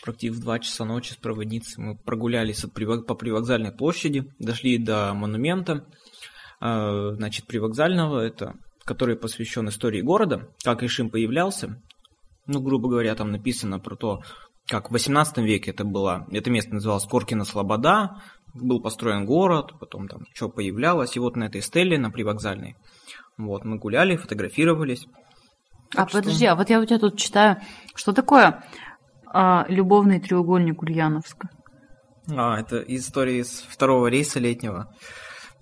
практически 0.01 0.37
в 0.37 0.39
2 0.39 0.59
часа 0.59 0.85
ночи 0.85 1.11
с 1.11 1.17
проводницей. 1.17 1.83
Мы 1.83 1.97
прогулялись 1.97 2.61
по 2.61 3.15
привокзальной 3.15 3.71
площади, 3.71 4.31
дошли 4.39 4.77
до 4.77 5.13
монумента, 5.13 5.85
значит, 6.59 7.47
привокзального, 7.47 8.19
это, 8.19 8.53
который 8.85 9.15
посвящен 9.15 9.67
истории 9.69 10.01
города, 10.01 10.49
как 10.63 10.83
Ишим 10.83 11.09
появлялся. 11.09 11.81
Ну, 12.47 12.61
грубо 12.61 12.89
говоря, 12.89 13.15
там 13.15 13.31
написано 13.31 13.79
про 13.79 13.95
то, 13.95 14.21
как 14.67 14.89
в 14.89 14.93
18 14.93 15.37
веке 15.39 15.71
это 15.71 15.83
было, 15.83 16.27
это 16.31 16.49
место 16.49 16.73
называлось 16.73 17.05
Коркина 17.05 17.43
Слобода, 17.45 18.21
был 18.53 18.81
построен 18.81 19.25
город, 19.25 19.73
потом 19.79 20.07
там 20.07 20.21
что 20.33 20.49
появлялось, 20.49 21.15
и 21.15 21.19
вот 21.19 21.35
на 21.35 21.45
этой 21.45 21.61
стеле, 21.61 21.99
на 21.99 22.09
привокзальной, 22.09 22.75
вот, 23.37 23.65
мы 23.65 23.77
гуляли, 23.77 24.15
фотографировались. 24.15 25.07
А 25.93 25.97
Так 25.97 26.09
что- 26.09 26.19
подожди, 26.19 26.45
а 26.45 26.55
вот 26.55 26.69
я 26.69 26.79
у 26.79 26.85
тебя 26.85 26.99
тут 26.99 27.17
читаю, 27.17 27.57
что 27.95 28.13
такое 28.13 28.63
а, 29.27 29.65
любовный 29.67 30.19
треугольник 30.19 30.81
Ульяновска? 30.81 31.49
А, 32.29 32.59
это 32.59 32.77
из 32.79 33.05
истории 33.05 33.41
с 33.43 33.61
второго 33.67 34.07
рейса 34.07 34.39
летнего. 34.39 34.93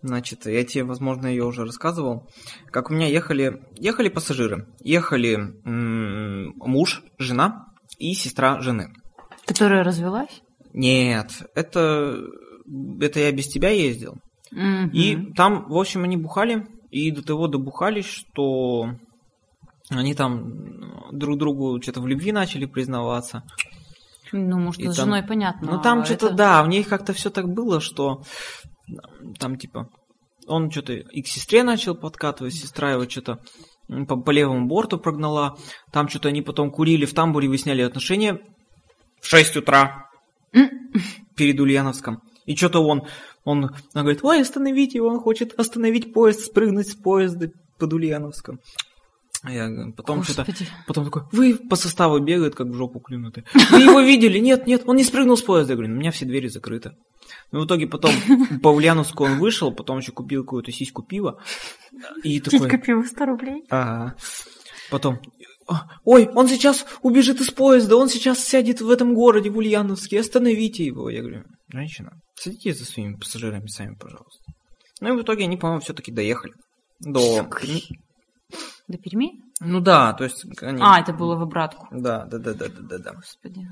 Значит, 0.03 0.45
я 0.45 0.63
тебе, 0.65 0.83
возможно, 0.83 1.27
ее 1.27 1.45
уже 1.45 1.63
рассказывал. 1.63 2.29
Как 2.71 2.89
у 2.91 2.93
меня 2.93 3.07
ехали, 3.07 3.63
ехали 3.77 4.09
пассажиры. 4.09 4.67
Ехали 4.81 5.35
м, 5.65 6.53
муж, 6.57 7.01
жена 7.17 7.67
и 7.97 8.13
сестра 8.13 8.59
жены. 8.59 8.93
Которая 9.45 9.83
развелась? 9.83 10.41
Нет, 10.73 11.31
это, 11.55 12.17
это 12.99 13.19
я 13.21 13.31
без 13.31 13.47
тебя 13.47 13.69
ездил. 13.69 14.17
Мгм. 14.51 14.89
И 14.89 15.33
там, 15.33 15.69
в 15.69 15.77
общем, 15.77 16.03
они 16.03 16.17
бухали, 16.17 16.67
и 16.91 17.09
до 17.11 17.23
того 17.23 17.47
добухались, 17.47 18.05
что 18.05 18.89
они 19.89 20.13
там 20.15 20.51
друг 21.17 21.37
другу 21.39 21.81
что-то 21.81 22.01
в 22.01 22.07
любви 22.07 22.31
начали 22.33 22.65
признаваться. 22.65 23.43
Ну, 24.35 24.59
может, 24.59 24.81
И 24.81 24.87
с 24.89 24.95
там- 24.95 25.05
женой 25.05 25.23
понятно. 25.23 25.73
Ну 25.73 25.81
там 25.81 25.99
а 25.99 26.05
что-то, 26.05 26.27
это- 26.27 26.35
да, 26.35 26.63
в 26.63 26.67
ней 26.67 26.83
как-то 26.83 27.13
все 27.13 27.29
так 27.29 27.47
было, 27.47 27.79
что 27.79 28.23
там 29.39 29.57
типа 29.57 29.89
он 30.47 30.71
что-то 30.71 30.93
и 30.93 31.21
к 31.21 31.27
сестре 31.27 31.63
начал 31.63 31.95
подкатывать, 31.95 32.53
сестра 32.53 32.91
его 32.91 33.09
что-то 33.09 33.39
по, 34.07 34.17
по 34.17 34.31
левому 34.31 34.67
борту 34.67 34.97
прогнала. 34.97 35.57
Там 35.91 36.07
что-то 36.07 36.29
они 36.29 36.41
потом 36.41 36.71
курили 36.71 37.05
в 37.05 37.13
тамбуре, 37.13 37.47
выясняли 37.47 37.81
отношения 37.81 38.39
в 39.21 39.27
6 39.27 39.57
утра 39.57 40.09
перед 41.35 41.59
Ульяновском. 41.59 42.21
И 42.45 42.55
что-то 42.55 42.79
он, 42.79 43.07
он, 43.45 43.65
она 43.93 44.03
говорит, 44.03 44.23
ой, 44.23 44.41
остановите 44.41 44.97
его, 44.97 45.07
он 45.07 45.19
хочет 45.19 45.57
остановить 45.57 46.13
поезд, 46.13 46.41
спрыгнуть 46.41 46.89
с 46.89 46.95
поезда 46.95 47.51
под 47.79 47.93
Ульяновском. 47.93 48.59
Я 49.45 49.67
говорю, 49.67 49.93
потом 49.93 50.23
что-то, 50.23 50.45
потом 50.87 51.05
такой, 51.05 51.23
вы 51.33 51.55
по 51.55 51.75
составу 51.75 52.19
бегают, 52.19 52.55
как 52.55 52.67
в 52.67 52.73
жопу 52.73 52.99
клюнутые. 52.99 53.45
Вы 53.71 53.81
его 53.81 53.99
видели? 53.99 54.39
Нет, 54.39 54.67
нет, 54.67 54.83
он 54.85 54.95
не 54.95 55.03
спрыгнул 55.03 55.35
с 55.35 55.41
поезда. 55.41 55.73
Я 55.73 55.75
говорю, 55.75 55.91
«Ну, 55.91 55.97
у 55.97 55.99
меня 55.99 56.11
все 56.11 56.25
двери 56.25 56.47
закрыты. 56.47 56.93
Ну, 57.51 57.61
в 57.61 57.65
итоге 57.65 57.87
потом 57.87 58.13
по 58.63 58.69
Ульяновску 58.69 59.25
он 59.25 59.39
вышел, 59.39 59.73
потом 59.73 59.97
еще 59.97 60.13
купил 60.13 60.43
какую-то 60.43 60.71
сиську 60.71 61.03
пива. 61.03 61.41
И 62.23 62.39
такой, 62.39 62.77
пиво 62.79 63.03
100 63.03 63.25
рублей. 63.25 63.63
Ага. 63.69 64.15
Потом, 64.89 65.19
«А, 65.67 65.87
ой, 66.03 66.29
он 66.33 66.47
сейчас 66.47 66.85
убежит 67.01 67.39
из 67.41 67.49
поезда, 67.51 67.95
он 67.95 68.09
сейчас 68.09 68.43
сядет 68.43 68.81
в 68.81 68.89
этом 68.89 69.13
городе, 69.13 69.49
в 69.49 69.57
Ульяновске, 69.57 70.19
остановите 70.19 70.85
его. 70.85 71.09
Я 71.09 71.21
говорю, 71.21 71.43
женщина, 71.69 72.19
садитесь 72.35 72.79
за 72.79 72.85
своими 72.85 73.15
пассажирами 73.15 73.67
сами, 73.67 73.95
пожалуйста. 73.95 74.43
Ну 74.99 75.13
и 75.13 75.17
в 75.17 75.23
итоге 75.23 75.45
они, 75.45 75.57
по-моему, 75.57 75.81
все-таки 75.81 76.11
доехали. 76.11 76.53
До... 76.99 77.47
До 78.87 78.97
Перми? 78.97 79.41
Ну 79.61 79.79
да, 79.79 80.13
то 80.13 80.23
есть 80.25 80.45
они... 80.61 80.81
А, 80.83 80.99
это 80.99 81.13
было 81.13 81.35
в 81.35 81.41
обратку. 81.41 81.87
Да, 81.91 82.25
да, 82.25 82.37
да, 82.37 82.53
да, 82.53 82.67
да, 82.67 82.81
да, 82.81 82.97
да. 82.97 83.13
Господи. 83.13 83.67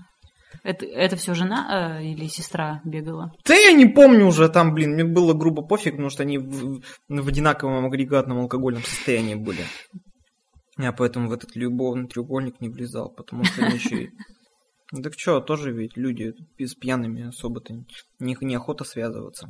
Это, 0.63 0.85
это 0.85 1.15
все 1.15 1.33
жена 1.33 1.99
э, 1.99 2.05
или 2.05 2.27
сестра 2.27 2.81
бегала? 2.85 3.31
Да 3.45 3.53
я 3.53 3.71
не 3.71 3.85
помню 3.85 4.25
уже 4.25 4.47
там, 4.49 4.73
блин, 4.73 4.93
мне 4.93 5.03
было 5.03 5.33
грубо 5.33 5.63
пофиг, 5.63 5.93
потому 5.93 6.09
что 6.09 6.23
они 6.23 6.37
в, 6.37 6.81
в 7.09 7.27
одинаковом 7.27 7.85
агрегатном 7.85 8.39
алкогольном 8.39 8.83
состоянии 8.83 9.35
были. 9.35 9.63
Я 10.77 10.91
поэтому 10.91 11.29
в 11.29 11.33
этот 11.33 11.55
любовный 11.55 12.07
треугольник 12.07 12.61
не 12.61 12.69
влезал, 12.69 13.09
потому 13.09 13.43
что 13.43 13.65
они 13.65 13.75
еще 13.75 14.03
и... 14.03 14.09
Так 15.03 15.13
что, 15.17 15.39
тоже 15.39 15.71
ведь 15.71 15.95
люди 15.95 16.33
с 16.59 16.75
пьяными 16.75 17.29
особо-то 17.29 17.73
не, 18.19 18.37
неохота 18.41 18.83
связываться. 18.83 19.49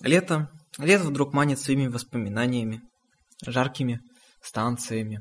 Лето. 0.00 0.48
Лето 0.78 1.04
вдруг 1.04 1.32
манит 1.32 1.58
своими 1.58 1.88
воспоминаниями, 1.88 2.82
жаркими 3.44 4.00
станциями, 4.42 5.20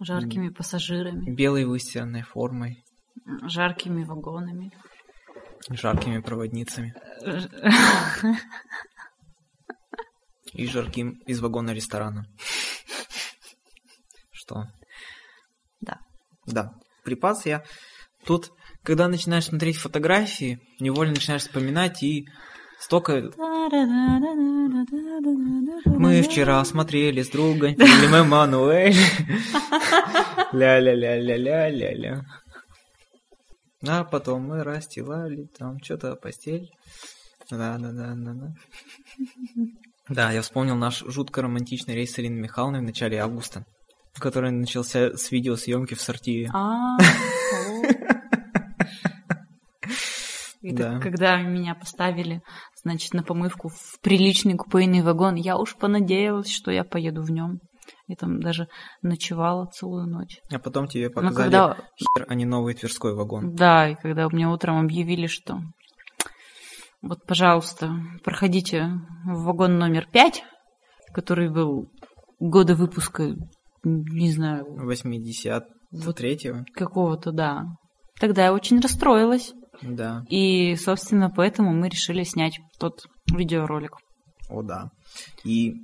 Жаркими 0.00 0.50
пассажирами, 0.50 1.34
белой 1.34 1.64
выстиранной 1.64 2.22
формой, 2.22 2.84
жаркими 3.42 4.04
вагонами. 4.04 4.70
жаркими 5.70 6.20
проводницами 6.20 6.94
и 10.52 10.66
жарким 10.66 11.12
из 11.26 11.40
вагона 11.40 11.70
ресторана. 11.70 12.24
Что? 14.32 14.64
Да. 15.80 15.98
Да. 16.46 16.72
Припас 17.04 17.46
я. 17.46 17.64
Тут, 18.24 18.50
когда 18.82 19.08
начинаешь 19.08 19.46
смотреть 19.46 19.76
фотографии, 19.76 20.60
невольно 20.78 21.14
начинаешь 21.14 21.42
вспоминать 21.42 22.02
и 22.02 22.26
столько... 22.78 23.30
Мы 25.86 26.22
вчера 26.22 26.64
смотрели 26.64 27.22
с 27.22 27.28
другом 27.30 27.74
фильм 27.74 28.14
Эммануэль. 28.14 28.94
Ля-ля-ля-ля-ля-ля-ля. 30.52 32.24
А 33.86 34.04
потом 34.04 34.42
мы 34.42 34.62
расстилали 34.64 35.48
там 35.58 35.78
что-то 35.82 36.16
постель. 36.16 36.70
Да-да-да-да-да. 37.50 38.54
Да, 40.08 40.30
я 40.30 40.42
вспомнил 40.42 40.76
наш 40.76 41.02
жутко 41.06 41.42
романтичный 41.42 41.94
рейс 41.94 42.12
с 42.12 42.18
Ириной 42.18 42.40
Михайловной 42.40 42.80
в 42.80 42.84
начале 42.84 43.18
августа, 43.18 43.64
который 44.14 44.50
начался 44.50 45.16
с 45.16 45.30
видеосъемки 45.30 45.94
в 45.94 46.00
сортире. 46.00 46.50
А, 46.52 46.96
И 50.68 50.74
так, 50.76 50.94
Да. 50.94 51.00
когда 51.00 51.40
меня 51.40 51.74
поставили, 51.74 52.42
значит, 52.82 53.14
на 53.14 53.22
помывку 53.22 53.68
в 53.68 54.00
приличный 54.00 54.54
купейный 54.54 55.02
вагон, 55.02 55.36
я 55.36 55.56
уж 55.58 55.76
понадеялась, 55.76 56.50
что 56.50 56.70
я 56.70 56.82
поеду 56.84 57.22
в 57.22 57.30
нем. 57.30 57.60
И 58.08 58.16
там 58.16 58.40
даже 58.40 58.66
ночевала 59.02 59.66
целую 59.66 60.06
ночь. 60.08 60.38
А 60.52 60.58
потом 60.58 60.88
тебе 60.88 61.06
Но 61.08 61.14
показали 61.14 61.42
когда, 61.44 61.76
хер, 61.96 62.26
а 62.28 62.34
не 62.34 62.44
новый 62.44 62.74
Тверской 62.74 63.14
вагон. 63.14 63.54
да, 63.54 63.88
и 63.90 63.94
когда 63.94 64.28
мне 64.28 64.48
утром 64.48 64.80
объявили, 64.80 65.26
что 65.28 65.60
вот, 67.02 67.24
пожалуйста, 67.26 67.92
проходите 68.24 68.90
в 69.24 69.44
вагон 69.44 69.78
номер 69.78 70.08
пять, 70.10 70.42
который 71.14 71.48
был 71.48 71.88
года 72.40 72.74
выпуска, 72.74 73.34
не 73.84 74.32
знаю, 74.32 74.66
83-го. 74.84 76.64
какого-то, 76.74 77.30
да. 77.32 77.64
Тогда 78.18 78.44
я 78.46 78.52
очень 78.52 78.80
расстроилась. 78.80 79.52
Да. 79.82 80.24
И, 80.28 80.76
собственно, 80.76 81.30
поэтому 81.30 81.72
мы 81.72 81.88
решили 81.88 82.22
снять 82.22 82.58
тот 82.78 83.06
видеоролик. 83.32 83.96
О, 84.48 84.62
да. 84.62 84.90
И 85.44 85.74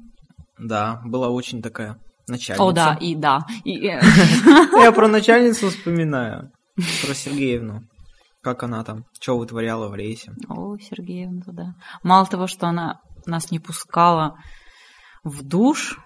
да, 0.59 1.01
была 1.05 1.29
очень 1.29 1.63
такая 1.63 1.99
начальница. 2.29 2.65
О, 2.65 2.73
да, 2.73 2.99
и 3.01 3.15
да. 3.15 3.41
Э, 3.65 4.01
Я 4.83 4.93
про 4.93 5.09
начальницу 5.09 5.71
вспоминаю. 5.71 6.51
Про 6.77 7.15
Сергеевну. 7.15 7.83
Как 8.43 8.63
она 8.63 8.83
там, 8.83 9.05
что 9.21 9.39
вытворяла 9.39 9.89
в 9.89 9.95
рейсе. 9.95 10.33
О, 10.49 10.77
Сергеевна, 10.79 11.43
да. 11.47 11.75
Мало 12.03 12.27
того, 12.27 12.47
что 12.47 12.67
она 12.67 13.01
нас 13.27 13.51
не 13.51 13.61
пускала 13.61 14.37
в 15.23 15.43
душ 15.43 15.99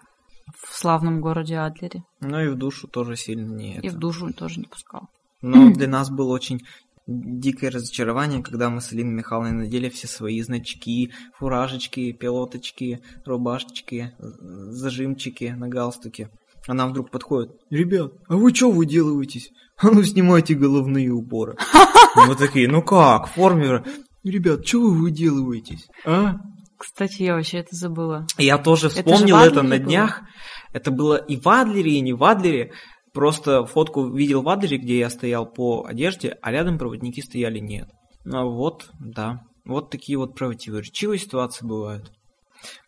в 0.63 0.77
славном 0.77 1.21
городе 1.21 1.57
Адлере, 1.57 2.03
Ну 2.21 2.41
и 2.41 2.49
в 2.49 2.57
душу 2.57 2.89
тоже 2.89 3.17
сильно 3.17 3.53
не 3.53 3.79
и 3.79 3.89
в 3.89 3.97
душу 3.97 4.33
тоже 4.33 4.61
не 4.61 4.67
пускала. 4.67 5.09
Но 5.43 5.71
для 5.75 5.89
нас 5.89 6.11
было 6.11 6.33
очень 6.33 6.61
дикое 7.07 7.71
разочарование, 7.71 8.43
когда 8.43 8.69
мы 8.69 8.81
с 8.81 8.93
Алиной 8.93 9.15
Михайловной 9.15 9.53
надели 9.53 9.89
все 9.89 10.09
свои 10.09 10.41
значки, 10.43 11.13
фуражечки, 11.39 12.13
пилоточки, 12.13 13.01
рубашечки, 13.25 14.13
зажимчики 14.19 15.55
на 15.57 15.69
галстуке. 15.69 16.31
Она 16.67 16.89
вдруг 16.89 17.11
подходит. 17.11 17.53
Ребят, 17.71 18.13
а 18.29 18.37
вы 18.37 18.53
что 18.53 18.71
выделываетесь? 18.71 19.51
А 19.79 19.91
ну 19.91 20.03
снимайте 20.03 20.55
головные 20.55 21.13
уборы. 21.13 21.57
Мы 22.17 22.35
такие, 22.35 22.67
ну 22.67 22.83
как, 22.83 23.29
в 23.29 23.33
форме. 23.35 23.85
Ребят, 24.25 24.67
что 24.67 24.81
вы 24.81 24.91
выделываетесь? 25.03 25.87
А? 26.05 26.37
Кстати, 26.77 27.23
я 27.23 27.35
вообще 27.35 27.59
это 27.59 27.77
забыла. 27.77 28.27
Я 28.37 28.59
тоже 28.59 28.83
же 28.83 28.89
вспомнил 28.89 29.37
это, 29.37 29.61
Адлере 29.61 29.69
на 29.69 29.77
было? 29.77 29.79
днях. 29.79 30.23
Это 30.73 30.91
было 30.91 31.17
и 31.17 31.37
в 31.37 31.49
Адлере, 31.49 31.93
и 31.93 32.01
не 32.01 32.13
в 32.13 32.25
Адлере. 32.25 32.73
Просто 33.17 33.65
фотку 33.65 34.11
видел 34.11 34.43
в 34.43 34.49
Адлере, 34.51 34.77
где 34.77 34.99
я 34.99 35.09
стоял 35.09 35.51
по 35.51 35.87
одежде, 35.87 36.37
а 36.43 36.53
рядом 36.53 36.77
проводники 36.77 37.23
стояли 37.23 37.61
нет. 37.61 37.89
Ну 38.27 38.51
вот, 38.51 38.91
да. 39.01 39.41
Вот 39.65 39.89
такие 39.89 40.19
вот 40.19 40.35
противоречивые 40.35 41.19
ситуации 41.19 41.67
бывают. 41.67 42.13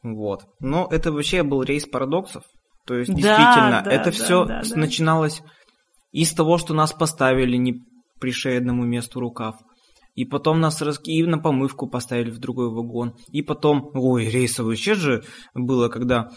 Вот. 0.03 0.43
Но 0.61 0.87
это 0.91 1.13
вообще 1.13 1.43
был 1.45 1.63
рейс 1.63 1.87
парадоксов. 1.87 2.43
То 2.87 2.97
есть, 2.97 3.09
Да, 3.09 3.15
действительно, 3.15 3.83
да, 3.83 3.91
это 3.91 4.05
да, 4.05 4.11
все 4.11 4.45
да, 4.45 4.63
да. 4.69 4.77
начиналось 4.77 5.41
из 6.13 6.31
того, 6.35 6.59
что 6.59 6.75
нас 6.75 6.93
поставили 6.93 7.57
не 7.57 7.77
пришей 8.21 8.59
одному 8.59 8.85
месту 8.85 9.21
рукав. 9.21 9.57
И 10.15 10.27
потом 10.27 10.61
нас 10.61 10.83
рас... 10.83 11.01
и 11.05 11.23
на 11.23 11.39
помывку 11.39 11.89
поставили 11.89 12.31
в 12.31 12.39
другой 12.39 12.69
вагон. 12.69 13.15
И 13.33 13.41
потом, 13.41 13.93
ой, 13.95 14.29
рейсовый 14.29 14.73
вообще 14.73 14.93
же 14.93 15.23
было, 15.55 15.89
когда 15.89 16.33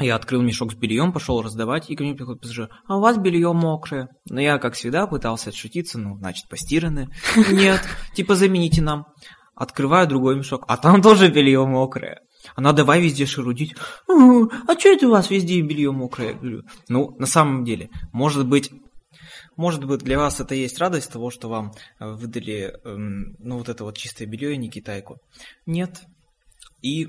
я 0.00 0.16
открыл 0.16 0.42
мешок 0.42 0.72
с 0.72 0.74
бельем, 0.74 1.12
пошел 1.12 1.42
раздавать, 1.42 1.90
и 1.90 1.96
ко 1.96 2.02
мне 2.04 2.14
приходит 2.14 2.40
пассажир, 2.42 2.70
а 2.86 2.96
у 2.96 3.00
вас 3.00 3.18
белье 3.18 3.52
мокрое. 3.52 4.08
Но 4.28 4.40
я, 4.40 4.58
как 4.58 4.74
всегда, 4.74 5.06
пытался 5.06 5.50
отшутиться, 5.50 5.98
ну, 5.98 6.16
значит, 6.18 6.48
постираны. 6.48 7.08
Нет, 7.50 7.82
типа 8.14 8.34
замените 8.34 8.82
нам. 8.82 9.06
Открываю 9.54 10.08
другой 10.08 10.36
мешок, 10.36 10.64
а 10.68 10.76
там 10.76 11.02
тоже 11.02 11.30
белье 11.30 11.66
мокрое. 11.66 12.20
Она 12.56 12.72
давай 12.72 13.02
везде 13.02 13.26
шерудить. 13.26 13.74
«М, 14.08 14.50
А 14.66 14.78
что 14.78 14.88
это 14.88 15.06
у 15.06 15.10
вас 15.10 15.28
везде 15.28 15.60
белье 15.60 15.92
мокрое? 15.92 16.38
Ну, 16.88 17.14
на 17.18 17.26
самом 17.26 17.64
деле, 17.64 17.90
может 18.12 18.46
быть, 18.46 18.70
может 19.56 19.84
быть, 19.84 20.00
для 20.00 20.18
вас 20.18 20.40
это 20.40 20.54
есть 20.54 20.78
радость 20.78 21.12
того, 21.12 21.30
что 21.30 21.48
вам 21.48 21.72
э, 21.98 22.10
выдали, 22.10 22.72
эм, 22.84 23.34
ну, 23.38 23.58
вот 23.58 23.68
это 23.68 23.84
вот 23.84 23.98
чистое 23.98 24.26
белье 24.26 24.54
и 24.54 24.56
не 24.56 24.70
китайку. 24.70 25.18
Нет. 25.66 26.00
И 26.80 27.08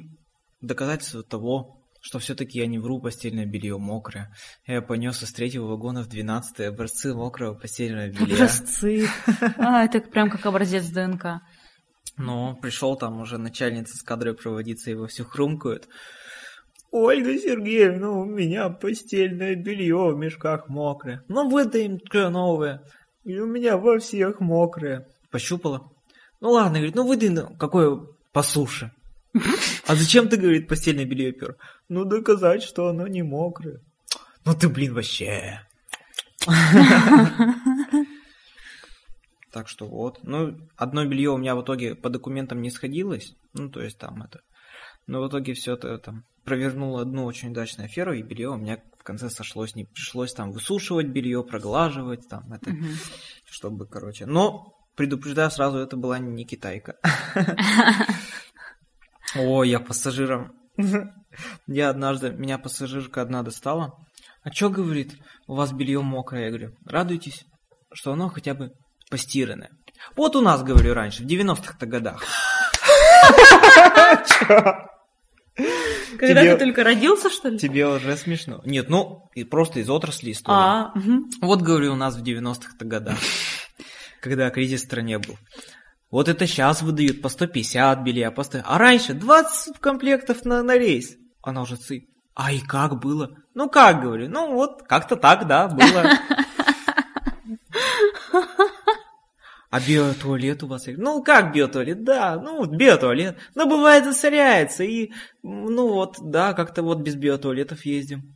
доказательство 0.59 1.23
того, 1.23 1.80
что 2.01 2.19
все-таки 2.19 2.59
я 2.59 2.67
не 2.67 2.79
вру, 2.79 2.99
постельное 2.99 3.45
белье 3.45 3.77
мокрое. 3.77 4.33
Я 4.65 4.81
понес 4.81 5.21
из 5.21 5.31
третьего 5.31 5.67
вагона 5.67 6.03
в 6.03 6.07
двенадцатый 6.07 6.67
образцы 6.67 7.13
мокрого 7.13 7.53
постельного 7.53 8.07
белья. 8.07 8.35
Образцы. 8.35 9.07
А, 9.57 9.85
это 9.85 10.01
прям 10.01 10.29
как 10.29 10.45
образец 10.45 10.87
ДНК. 10.87 11.41
Но 12.17 12.55
пришел 12.55 12.95
там 12.97 13.21
уже 13.21 13.37
начальница 13.37 13.95
с 13.95 14.01
кадрой 14.01 14.33
проводиться, 14.35 14.89
его 14.89 15.07
все 15.07 15.23
хрумкают. 15.23 15.87
Ольга 16.91 17.37
Сергеевна, 17.37 18.11
у 18.11 18.25
меня 18.25 18.69
постельное 18.69 19.55
белье 19.55 20.13
в 20.13 20.17
мешках 20.17 20.67
мокрое. 20.67 21.23
Ну 21.29 21.49
выдаем 21.49 21.99
новое. 22.31 22.83
И 23.23 23.37
у 23.39 23.45
меня 23.45 23.77
во 23.77 23.99
всех 23.99 24.39
мокрое. 24.39 25.07
Пощупала. 25.29 25.89
Ну 26.41 26.49
ладно, 26.49 26.79
говорит, 26.79 26.95
ну 26.95 27.07
выдай 27.07 27.29
ну, 27.29 27.55
какое 27.57 27.97
по 28.33 28.41
суше. 28.41 28.91
А 29.87 29.95
зачем 29.95 30.27
ты, 30.29 30.37
говорит, 30.37 30.67
постельное 30.67 31.05
белье 31.05 31.31
пер? 31.31 31.57
Ну 31.89 32.05
доказать, 32.05 32.63
что 32.63 32.87
оно 32.87 33.07
не 33.07 33.23
мокрое. 33.23 33.81
Ну 34.45 34.53
ты, 34.53 34.69
блин, 34.69 34.93
вообще. 34.93 35.61
Так 39.51 39.67
что 39.67 39.85
вот. 39.85 40.19
Ну, 40.23 40.57
одно 40.77 41.05
белье 41.05 41.29
у 41.29 41.37
меня 41.37 41.55
в 41.55 41.61
итоге 41.61 41.95
по 41.95 42.09
документам 42.09 42.61
не 42.61 42.71
сходилось. 42.71 43.35
Ну, 43.53 43.69
то 43.69 43.81
есть 43.81 43.97
там 43.97 44.23
это... 44.23 44.41
Но 45.07 45.21
в 45.21 45.27
итоге 45.27 45.53
все 45.53 45.73
это 45.73 45.97
там 45.97 46.23
провернул 46.45 46.97
одну 46.97 47.25
очень 47.25 47.51
удачную 47.51 47.85
аферу, 47.85 48.13
и 48.13 48.21
белье 48.21 48.49
у 48.49 48.55
меня 48.55 48.79
в 48.97 49.03
конце 49.03 49.29
сошлось. 49.29 49.75
Не 49.75 49.85
пришлось 49.85 50.33
там 50.33 50.51
высушивать 50.51 51.07
белье, 51.07 51.43
проглаживать, 51.43 52.27
там 52.29 52.53
это, 52.53 52.73
чтобы, 53.49 53.87
короче. 53.87 54.25
Но 54.25 54.73
предупреждаю 54.95 55.51
сразу, 55.51 55.79
это 55.79 55.97
была 55.97 56.17
не 56.19 56.45
китайка. 56.45 56.97
О, 59.35 59.63
я 59.63 59.79
пассажиром. 59.79 60.53
Я 61.67 61.89
однажды, 61.89 62.31
меня 62.31 62.57
пассажирка 62.57 63.21
одна 63.21 63.43
достала. 63.43 63.93
А 64.43 64.49
чё, 64.49 64.69
говорит, 64.69 65.13
у 65.47 65.55
вас 65.55 65.71
белье 65.71 66.01
мокрое? 66.01 66.45
Я 66.45 66.49
говорю, 66.49 66.75
радуйтесь, 66.85 67.45
что 67.93 68.13
оно 68.13 68.29
хотя 68.29 68.53
бы 68.53 68.71
постиранное. 69.09 69.69
Вот 70.15 70.35
у 70.35 70.41
нас, 70.41 70.63
говорю, 70.63 70.93
раньше, 70.93 71.23
в 71.23 71.27
90-х-то 71.27 71.85
годах. 71.85 72.23
Когда 75.55 76.41
Тебе- 76.41 76.55
ты 76.55 76.65
только 76.65 76.83
родился, 76.83 77.29
что 77.29 77.49
ли? 77.49 77.57
Тебе 77.57 77.87
уже 77.87 78.15
смешно. 78.17 78.61
Нет, 78.65 78.89
ну, 78.89 79.29
и 79.35 79.43
просто 79.43 79.79
из 79.79 79.89
отрасли 79.89 80.31
история. 80.31 80.57
А, 80.57 80.91
мгм. 80.95 81.29
Вот, 81.41 81.61
говорю, 81.61 81.93
у 81.93 81.95
нас 81.95 82.15
в 82.15 82.23
90-х-то 82.23 82.85
годах, 82.85 83.17
когда 84.21 84.49
кризис 84.49 84.81
в 84.81 84.85
стране 84.85 85.19
был. 85.19 85.37
Вот 86.11 86.27
это 86.27 86.45
сейчас 86.45 86.81
выдают 86.81 87.21
по 87.21 87.29
150 87.29 88.03
белья, 88.03 88.31
по 88.31 88.43
100... 88.43 88.59
А 88.65 88.77
раньше 88.77 89.13
20 89.13 89.79
комплектов 89.79 90.43
на, 90.43 90.61
на 90.61 90.77
рейс. 90.77 91.15
Она 91.41 91.61
уже 91.61 91.77
цып. 91.77 92.03
А 92.35 92.51
и 92.51 92.59
как 92.59 92.99
было? 92.99 93.37
Ну 93.53 93.69
как, 93.69 94.01
говорю, 94.01 94.29
ну 94.29 94.53
вот 94.53 94.83
как-то 94.83 95.15
так, 95.15 95.47
да, 95.47 95.67
было. 95.67 96.11
А 99.69 99.79
биотуалет 99.79 100.63
у 100.63 100.67
вас? 100.67 100.85
Ну, 100.85 101.23
как 101.23 101.53
биотуалет? 101.53 102.03
Да, 102.03 102.37
ну, 102.37 102.65
биотуалет. 102.65 103.37
Но 103.55 103.65
бывает 103.67 104.03
засоряется. 104.03 104.83
И, 104.83 105.11
ну, 105.43 105.87
вот, 105.87 106.17
да, 106.19 106.51
как-то 106.51 106.83
вот 106.83 106.99
без 106.99 107.15
биотуалетов 107.15 107.85
ездим. 107.85 108.35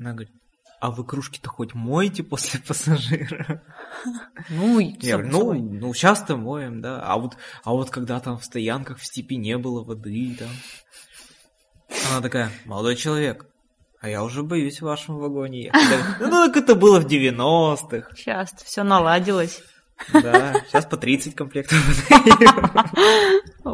Она 0.00 0.12
говорит, 0.12 0.32
а 0.80 0.90
вы 0.90 1.04
кружки-то 1.04 1.48
хоть 1.50 1.74
моете 1.74 2.22
после 2.22 2.58
пассажира? 2.66 3.62
Ну, 4.48 4.80
Я 4.80 5.18
говорю, 5.18 5.30
ну, 5.30 5.52
ну, 5.54 5.94
часто 5.94 6.36
моем, 6.36 6.80
да. 6.80 7.02
А 7.04 7.18
вот, 7.18 7.36
а 7.64 7.72
вот 7.72 7.90
когда 7.90 8.18
там 8.20 8.38
в 8.38 8.44
стоянках 8.44 8.98
в 8.98 9.06
степи 9.06 9.36
не 9.36 9.58
было 9.58 9.84
воды, 9.84 10.36
там. 10.38 10.48
Она 12.10 12.20
такая, 12.20 12.50
молодой 12.64 12.96
человек, 12.96 13.46
а 14.00 14.08
я 14.08 14.22
уже 14.24 14.42
боюсь 14.42 14.80
в 14.80 14.84
вашем 14.84 15.18
вагоне 15.18 15.64
ехать. 15.64 15.82
Я 15.82 16.16
говорю, 16.18 16.30
Ну, 16.30 16.52
это 16.52 16.74
было 16.74 17.00
в 17.00 17.06
90-х. 17.06 18.16
Сейчас 18.16 18.54
все 18.64 18.82
наладилось. 18.82 19.62
Да, 20.14 20.64
сейчас 20.66 20.86
по 20.86 20.96
30 20.96 21.34
комплектов 21.34 21.78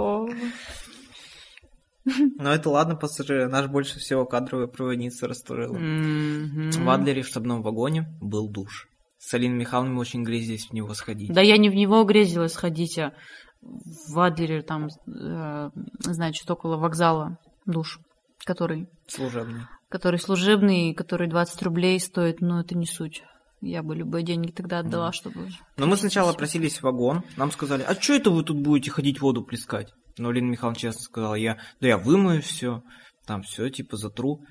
Но 2.39 2.53
это 2.53 2.71
ладно, 2.71 2.97
пассажиры. 2.97 3.49
Наш 3.49 3.67
больше 3.67 3.99
всего 3.99 4.25
кадровая 4.25 4.67
проводница 4.69 5.27
расстроила. 5.27 5.77
мгм. 5.77 6.71
В 6.71 6.89
Адлере 6.91 7.23
в 7.23 7.27
штабном 7.29 7.63
вагоне 7.63 8.09
был 8.21 8.49
душ. 8.49 8.89
С 9.19 9.35
Алиной 9.35 9.59
Михайловной 9.59 9.99
очень 9.99 10.23
грезились 10.23 10.69
в 10.69 10.73
него 10.73 10.95
сходить. 10.95 11.33
Да 11.33 11.41
я 11.41 11.57
не 11.57 11.69
в 11.69 11.75
него 11.75 12.05
грезилась 12.05 12.53
сходить, 12.53 12.99
а 12.99 13.13
в 13.61 14.19
Адлере 14.21 14.63
там, 14.63 14.89
э, 15.09 15.71
значит, 15.99 16.49
около 16.51 16.77
вокзала 16.77 17.39
душ, 17.65 17.99
который, 18.45 18.89
Служебный. 19.09 19.63
который 19.89 20.21
служебный, 20.21 20.95
который 20.95 21.29
20 21.29 21.63
рублей 21.63 21.99
стоит, 21.99 22.41
но 22.41 22.61
это 22.61 22.77
не 22.77 22.87
суть. 22.87 23.25
Я 23.63 23.83
бы 23.83 23.97
любые 23.97 24.23
деньги 24.23 24.53
тогда 24.53 24.81
отдала, 24.81 25.13
чтобы... 25.13 25.49
Но 25.77 25.87
мы 25.87 25.97
сначала 25.97 26.33
просились 26.35 26.79
в 26.79 26.83
вагон, 26.83 27.23
нам 27.37 27.51
сказали, 27.51 27.83
а 27.83 27.95
что 27.95 28.13
это 28.13 28.31
вы 28.31 28.45
тут 28.45 28.59
будете 28.59 28.91
ходить 28.91 29.21
воду 29.21 29.43
плескать? 29.43 29.93
Но 30.19 30.33
Лена 30.33 30.51
Михайловна 30.51 30.79
честно 30.79 31.03
сказала, 31.03 31.35
я, 31.35 31.59
да 31.81 31.89
я 31.89 31.99
вымою 31.99 32.43
все, 32.43 32.83
там 33.27 33.43
все, 33.43 33.69
типа, 33.69 33.97
затру. 33.97 34.43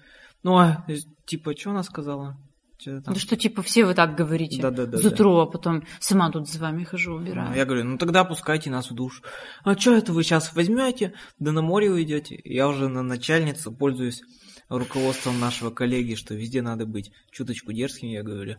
Ну, 0.43 0.58
а, 0.58 0.86
типа, 1.25 1.58
что 1.58 1.71
она 1.71 1.84
сказала? 1.84 2.38
Там? 2.84 3.01
Да 3.01 3.15
что, 3.15 3.36
типа, 3.36 3.62
все 3.62 3.86
вы 3.86 3.93
так 3.93 4.15
говорите. 4.15 4.62
Да-да-да-да. 4.62 4.97
Затру, 4.97 5.38
а 5.38 5.45
потом 5.45 5.84
сама 5.99 6.30
тут 6.30 6.47
с 6.49 6.58
вами 6.58 6.84
хожу, 6.84 7.15
убираю. 7.15 7.49
Ну, 7.49 7.56
Я 7.56 7.65
говорю, 7.65 7.86
ну 7.86 7.97
тогда 7.97 8.25
пускайте 8.25 8.69
нас 8.69 8.91
в 8.91 8.93
душ. 8.93 9.23
А 9.63 9.78
что 9.78 9.95
это 9.95 10.13
вы 10.13 10.23
сейчас 10.23 10.54
возьмете, 10.54 11.13
да 11.39 11.51
на 11.51 11.62
море 11.62 11.89
уйдете? 11.89 12.39
Я 12.43 12.67
уже 12.67 12.89
на 12.89 13.01
начальницу 13.01 13.71
пользуюсь 13.71 14.21
руководством 14.69 15.39
нашего 15.39 15.71
коллеги, 15.71 16.15
что 16.15 16.36
везде 16.36 16.62
надо 16.62 16.86
быть 16.86 17.12
чуточку 17.32 17.71
дерзким, 17.71 18.10
я 18.10 18.23
говорю. 18.23 18.58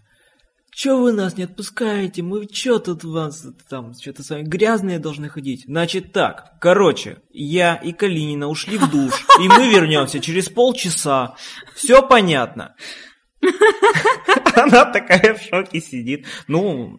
Че 0.77 0.95
вы 0.95 1.13
нас 1.13 1.39
не 1.39 1.45
отпускаете? 1.45 2.23
Мы 2.23 2.47
что 2.53 2.79
тут 2.79 3.03
вас 3.03 3.47
там 3.71 3.95
что-то 3.95 4.23
с 4.23 4.29
вами 4.29 4.43
грязные 4.43 4.99
должны 4.99 5.31
ходить? 5.31 5.65
Значит 5.67 6.13
так, 6.13 6.59
короче, 6.61 7.23
я 7.31 7.77
и 7.77 7.93
Калинина 7.93 8.47
ушли 8.47 8.77
в 8.77 8.91
душ, 8.91 9.25
и 9.43 9.49
мы 9.49 9.71
вернемся 9.71 10.21
через 10.21 10.51
полчаса. 10.51 11.35
Все 11.75 12.07
понятно. 12.07 12.75
Она 14.55 14.85
такая 14.85 15.33
в 15.33 15.41
шоке 15.41 15.81
сидит. 15.81 16.27
Ну, 16.47 16.99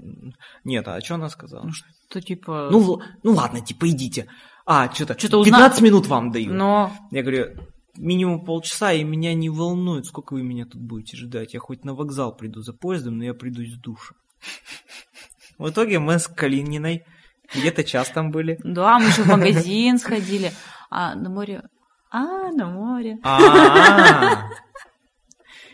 нет, 0.64 0.88
а 0.88 1.00
что 1.00 1.14
она 1.14 1.30
сказала? 1.30 1.70
То 2.10 2.20
типа... 2.20 2.70
Ну, 2.72 3.00
ну 3.22 3.34
ладно, 3.34 3.62
типа 3.62 3.90
идите. 3.90 4.28
А, 4.66 4.92
что-то, 4.92 5.14
Чё-то 5.14 5.44
15 5.44 5.78
узна- 5.78 5.86
минут 5.86 6.08
вам 6.08 6.32
даю. 6.32 6.52
Но... 6.52 6.92
Я 7.12 7.22
говорю, 7.22 7.56
минимум 7.98 8.44
полчаса, 8.46 8.94
и 8.94 9.04
меня 9.04 9.34
не 9.34 9.50
волнует, 9.50 10.06
сколько 10.06 10.34
вы 10.34 10.44
меня 10.44 10.66
тут 10.66 10.82
будете 10.82 11.18
ждать. 11.18 11.54
Я 11.54 11.60
хоть 11.60 11.84
на 11.84 11.94
вокзал 11.94 12.36
приду 12.36 12.62
за 12.62 12.74
поездом, 12.74 13.18
но 13.18 13.24
я 13.26 13.34
приду 13.34 13.62
из 13.62 13.78
душа. 13.78 14.14
В 15.58 15.70
итоге 15.70 16.00
мы 16.00 16.20
с 16.20 16.28
Калининой 16.28 17.04
где-то 17.54 17.84
час 17.84 18.10
там 18.10 18.32
были. 18.32 18.60
Да, 18.64 19.00
мы 19.00 19.08
же 19.08 19.24
в 19.24 19.28
магазин 19.28 19.98
сходили. 19.98 20.52
А 20.90 21.16
на 21.16 21.30
море... 21.30 21.64
А, 22.10 22.52
на 22.52 22.68
море. 22.68 23.18
А, 23.24 24.50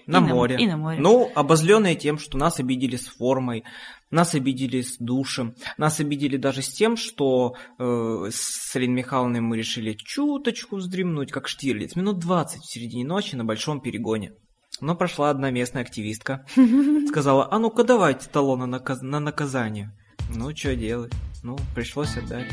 И 0.06 0.12
на- 0.12 0.20
море. 0.20 0.58
и 0.60 0.68
на 0.68 0.78
море. 0.78 1.00
Ну, 1.00 1.32
обозленные 1.34 1.96
тем, 1.96 2.18
что 2.18 2.38
нас 2.38 2.60
обидели 2.60 2.96
с 2.98 3.08
формой, 3.08 3.64
нас 4.14 4.36
обидели 4.36 4.82
с 4.82 4.98
душем, 4.98 5.56
нас 5.78 6.00
обидели 6.00 6.38
даже 6.38 6.62
с 6.62 6.70
тем, 6.70 6.98
что 6.98 7.56
э, 7.80 8.30
с 8.32 8.76
Алиной 8.76 8.98
Михайловной 8.98 9.42
мы 9.42 9.58
решили 9.58 9.94
чуточку 9.94 10.78
вздремнуть, 10.78 11.32
как 11.32 11.48
Штирлиц, 11.48 11.96
минут 11.96 12.20
20 12.20 12.62
в 12.62 12.72
середине 12.72 13.06
ночи 13.06 13.36
на 13.36 13.44
большом 13.44 13.82
перегоне. 13.82 14.34
Но 14.82 14.96
прошла 14.96 15.30
одна 15.30 15.52
местная 15.52 15.82
активистка, 15.82 16.46
сказала, 17.08 17.52
а 17.52 17.60
ну-ка 17.60 17.84
давайте 17.84 18.30
талоны 18.30 18.66
на, 18.66 18.80
каз- 18.80 19.02
на 19.02 19.20
наказание. 19.20 19.92
Ну, 20.30 20.56
что 20.56 20.76
делать? 20.76 21.14
Ну, 21.44 21.58
пришлось 21.76 22.16
отдать. 22.18 22.52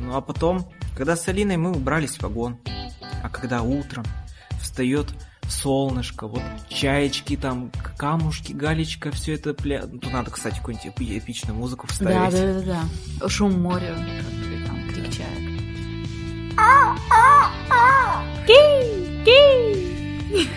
Ну, 0.00 0.14
а 0.14 0.20
потом, 0.20 0.70
когда 0.96 1.16
с 1.16 1.26
Алиной 1.28 1.56
мы 1.56 1.70
убрались 1.70 2.16
в 2.16 2.22
вагон, 2.22 2.58
а 3.22 3.28
когда 3.28 3.62
утром 3.62 4.04
встает 4.60 5.06
солнышко, 5.48 6.26
вот 6.26 6.42
чаечки 6.68 7.36
там, 7.36 7.70
камушки, 7.96 8.52
галечка, 8.52 9.10
все 9.12 9.34
это 9.34 9.54
пля... 9.54 9.84
Ну, 9.90 9.98
Тут 9.98 10.12
надо, 10.12 10.30
кстати, 10.30 10.56
какую-нибудь 10.56 10.86
эпи- 10.96 11.18
эпичную 11.18 11.56
музыку 11.58 11.86
Да, 11.86 11.92
вставить. 11.92 12.32
да, 12.32 12.60
да, 12.74 12.88
да. 13.20 13.28
Шум 13.28 13.60
моря, 13.62 13.94
как 13.96 14.66
там 14.66 14.88
крик 14.88 15.12
чаек. 15.12 15.46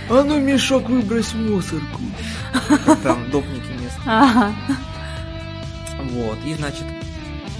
А 0.09 0.23
ну, 0.23 0.39
мешок, 0.39 0.89
выбрось 0.89 1.33
мусорку. 1.33 2.01
Там 3.03 3.29
допники 3.31 3.67
местные. 3.81 3.89
Ага. 4.05 4.53
Вот, 6.13 6.37
и 6.45 6.53
значит, 6.55 6.83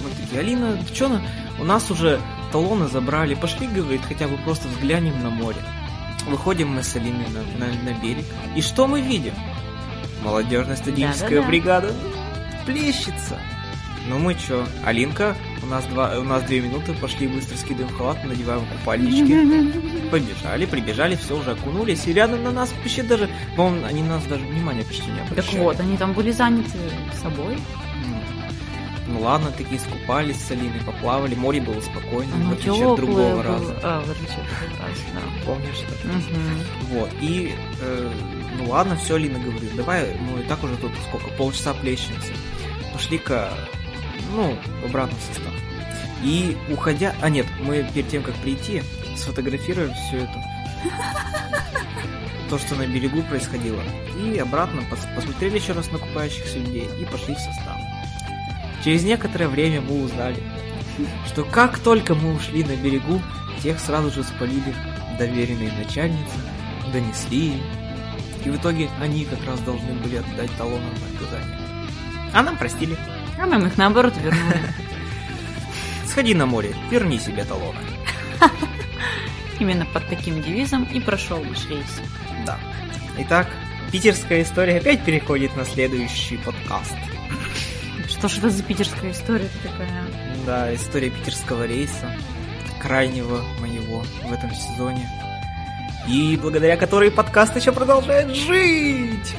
мы 0.02 0.10
такие, 0.20 0.40
Алина, 0.40 0.76
на- 1.08 1.22
у 1.60 1.64
нас 1.64 1.90
уже 1.90 2.20
талоны 2.50 2.88
забрали, 2.88 3.34
пошли, 3.34 3.68
говорит, 3.68 4.00
хотя 4.08 4.26
бы 4.26 4.36
просто 4.38 4.66
взглянем 4.68 5.22
на 5.22 5.30
море. 5.30 5.58
Выходим 6.30 6.68
мы 6.68 6.82
с 6.82 6.94
Алиной 6.96 7.26
на, 7.28 7.66
на- 7.66 7.82
на 7.82 8.00
берег, 8.00 8.24
и 8.56 8.62
что 8.62 8.86
мы 8.86 9.00
видим? 9.00 9.34
Молодежная 10.22 10.76
студенческая 10.76 11.28
Да-да-да. 11.30 11.48
бригада 11.48 11.92
плещется. 12.66 13.38
Ну 14.08 14.18
мы 14.18 14.34
чё, 14.34 14.66
Алинка, 14.84 15.36
у 15.62 15.66
нас, 15.66 15.84
два, 15.86 16.18
у 16.18 16.22
нас 16.24 16.42
две 16.44 16.60
минуты, 16.60 16.94
пошли 16.94 17.26
быстро 17.28 17.56
скидываем 17.56 17.94
халат, 17.96 18.24
надеваем 18.24 18.64
купальнички. 18.66 20.08
Побежали, 20.10 20.66
прибежали, 20.66 21.16
все 21.16 21.36
уже 21.38 21.50
окунулись, 21.52 22.06
и 22.06 22.12
рядом 22.12 22.42
на 22.42 22.50
нас 22.50 22.72
вообще 22.72 23.02
даже, 23.02 23.28
по-моему, 23.56 23.86
они 23.86 24.02
на 24.02 24.16
нас 24.16 24.24
даже 24.24 24.44
внимания 24.44 24.84
почти 24.84 25.10
не 25.10 25.18
Так 25.20 25.32
обращали. 25.32 25.58
вот, 25.60 25.80
они 25.80 25.96
там 25.96 26.12
были 26.12 26.30
заняты 26.30 26.78
собой. 27.22 27.58
Ну, 29.10 29.18
Ну 29.18 29.24
ладно, 29.24 29.50
такие 29.50 29.80
скупались 29.80 30.40
с 30.40 30.50
Алиной, 30.50 30.80
поплавали, 30.86 31.34
море 31.34 31.60
было 31.60 31.80
спокойно, 31.80 32.32
в 32.32 32.40
Оно 32.40 32.52
отличие 32.52 32.86
от 32.86 32.96
другого 32.96 33.30
было. 33.32 33.42
раза. 33.42 33.80
А, 33.82 34.00
в 34.00 34.10
отличие 34.10 34.36
от 34.38 34.46
другого 34.46 34.82
раза, 34.88 35.02
да. 35.14 35.44
Помнишь, 35.46 35.74
что? 35.74 36.08
Мгм. 36.08 36.60
Вот, 36.90 37.10
и, 37.20 37.54
э, 37.80 38.10
ну 38.58 38.70
ладно, 38.70 38.96
все, 38.96 39.16
Алина 39.16 39.38
говорит, 39.38 39.74
давай, 39.76 40.14
мы 40.20 40.40
и 40.40 40.44
так 40.44 40.62
уже 40.62 40.76
тут 40.76 40.92
сколько, 41.08 41.28
полчаса 41.36 41.74
плещемся. 41.74 42.32
Пошли-ка, 42.92 43.50
ну, 44.34 44.56
в 44.82 44.84
обратный 44.86 45.18
состав. 45.32 45.52
И 46.22 46.56
уходя, 46.70 47.14
а 47.20 47.30
нет, 47.30 47.46
мы 47.60 47.82
перед 47.94 48.08
тем, 48.10 48.22
как 48.22 48.34
прийти, 48.36 48.82
сфотографировали 49.16 49.92
все 50.08 50.18
это. 50.18 50.44
То, 52.48 52.58
что 52.58 52.74
на 52.74 52.86
берегу 52.86 53.22
происходило. 53.22 53.80
И 54.22 54.36
обратно 54.38 54.80
пос- 54.90 55.14
посмотрели 55.14 55.56
еще 55.58 55.72
раз 55.72 55.90
на 55.92 55.98
купающихся 55.98 56.58
людей 56.58 56.88
и 57.00 57.04
пошли 57.06 57.34
в 57.34 57.38
состав. 57.38 57.76
Через 58.84 59.04
некоторое 59.04 59.48
время 59.48 59.80
мы 59.80 60.02
узнали, 60.02 60.42
что 61.26 61.44
как 61.44 61.78
только 61.78 62.14
мы 62.14 62.34
ушли 62.34 62.64
на 62.64 62.76
берегу, 62.76 63.20
тех 63.62 63.78
сразу 63.78 64.10
же 64.10 64.24
спалили 64.24 64.74
доверенные 65.18 65.70
начальницы, 65.72 66.36
донесли 66.92 67.38
ей. 67.38 67.62
И 68.44 68.48
в 68.48 68.56
итоге 68.56 68.88
они 69.00 69.26
как 69.26 69.44
раз 69.46 69.60
должны 69.60 69.92
были 69.94 70.16
отдать 70.16 70.50
талоны 70.56 70.80
на 70.80 71.12
наказание. 71.12 71.58
А 72.32 72.42
нам 72.42 72.56
простили. 72.56 72.96
А 73.38 73.46
нам 73.46 73.66
их 73.66 73.76
наоборот 73.76 74.14
вернули. 74.16 74.60
Сходи 76.06 76.34
на 76.34 76.46
море, 76.46 76.74
верни 76.90 77.18
себе 77.18 77.44
талоны. 77.44 77.78
Именно 79.60 79.84
под 79.92 80.08
таким 80.08 80.42
девизом 80.42 80.84
и 80.84 81.00
прошел 81.00 81.44
наш 81.44 81.68
рейс. 81.68 82.00
Да. 82.46 82.58
Итак, 83.18 83.48
питерская 83.92 84.42
история 84.42 84.78
опять 84.78 85.04
переходит 85.04 85.54
на 85.54 85.66
следующий 85.66 86.38
подкаст. 86.38 86.96
Что 88.20 88.28
ж 88.28 88.36
это 88.36 88.50
за 88.50 88.62
питерская 88.62 89.12
история 89.12 89.48
такая? 89.62 90.04
Да, 90.44 90.74
история 90.74 91.08
питерского 91.08 91.66
рейса, 91.66 92.14
крайнего 92.78 93.40
моего 93.60 94.04
в 94.22 94.30
этом 94.30 94.54
сезоне. 94.54 95.08
И 96.06 96.36
благодаря 96.36 96.76
которой 96.76 97.10
подкаст 97.10 97.56
еще 97.56 97.72
продолжает 97.72 98.28
жить. 98.36 99.34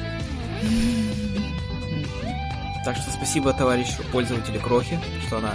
Так 2.84 2.96
что 2.96 3.08
спасибо 3.12 3.52
товарищу 3.52 4.02
пользователю 4.10 4.58
Крохи, 4.58 4.98
что 5.28 5.38
она 5.38 5.54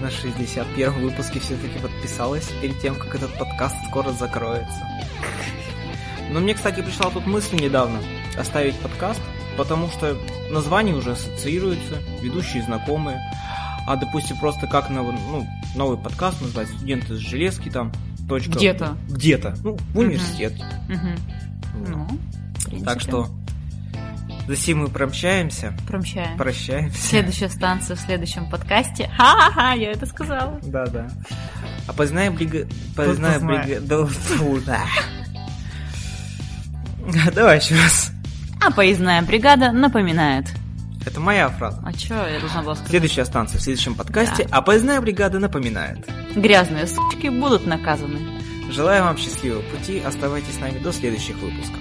на 0.00 0.10
61 0.10 0.92
выпуске 0.92 1.40
все-таки 1.40 1.78
подписалась 1.78 2.48
перед 2.62 2.80
тем, 2.80 2.94
как 2.94 3.16
этот 3.16 3.36
подкаст 3.38 3.76
скоро 3.90 4.12
закроется. 4.12 4.88
Но 6.30 6.40
мне, 6.40 6.54
кстати, 6.54 6.80
пришла 6.80 7.10
тут 7.10 7.26
мысль 7.26 7.56
недавно 7.56 8.00
оставить 8.38 8.76
подкаст, 8.76 9.20
потому 9.56 9.88
что 9.88 10.16
название 10.50 10.94
уже 10.94 11.12
ассоциируется, 11.12 11.94
ведущие 12.22 12.62
знакомые. 12.62 13.18
А, 13.86 13.96
допустим, 13.96 14.36
просто 14.38 14.66
как 14.66 14.90
новый, 14.90 15.14
ну, 15.30 15.46
новый 15.74 15.96
подкаст 15.96 16.40
назвать 16.42 16.68
«Студенты 16.68 17.14
с 17.14 17.18
железки» 17.18 17.68
там, 17.68 17.92
точка... 18.28 18.52
Где-то. 18.52 18.96
Где-то. 19.08 19.56
Ну, 19.62 19.76
в 19.76 19.98
университет. 19.98 20.52
Мгм. 20.88 21.16
Вот. 21.74 21.88
Ну. 22.70 22.84
Так 22.84 23.00
что 23.00 23.28
за 24.46 24.56
сим 24.56 24.82
мы 24.82 24.88
промчаемся, 24.88 25.74
Промчаем. 25.86 26.36
прощаемся. 26.36 27.02
Следующая 27.02 27.48
станция 27.48 27.96
в 27.96 28.00
следующем 28.00 28.48
подкасте. 28.48 29.10
Ха-ха-ха, 29.16 29.72
я 29.72 29.90
это 29.90 30.06
сказала. 30.06 30.60
Да, 30.62 30.86
да. 30.86 31.08
А 31.86 31.92
брига... 33.46 33.80
Да, 33.80 34.06
фу, 34.06 34.60
да. 34.64 34.82
Давай 37.34 37.58
еще 37.58 37.74
раз. 37.76 38.12
А 38.66 38.72
поездная 38.72 39.22
бригада 39.22 39.70
напоминает. 39.70 40.46
Это 41.06 41.20
моя 41.20 41.48
фраза. 41.50 41.80
А 41.84 41.92
чё 41.92 42.26
я 42.26 42.40
должна 42.40 42.62
была 42.62 42.74
сказать? 42.74 42.90
Следующая 42.90 43.24
станция 43.24 43.60
в 43.60 43.62
следующем 43.62 43.94
подкасте, 43.94 44.48
а 44.50 44.60
поездная 44.60 45.00
бригада 45.00 45.38
напоминает. 45.38 46.04
Грязные 46.34 46.88
сучки 46.88 47.28
будут 47.28 47.64
наказаны. 47.64 48.18
Желаю 48.68 49.04
вам 49.04 49.16
счастливого 49.18 49.62
пути, 49.62 50.00
оставайтесь 50.00 50.56
с 50.56 50.58
нами 50.58 50.80
до 50.80 50.92
следующих 50.92 51.36
выпусков. 51.36 51.78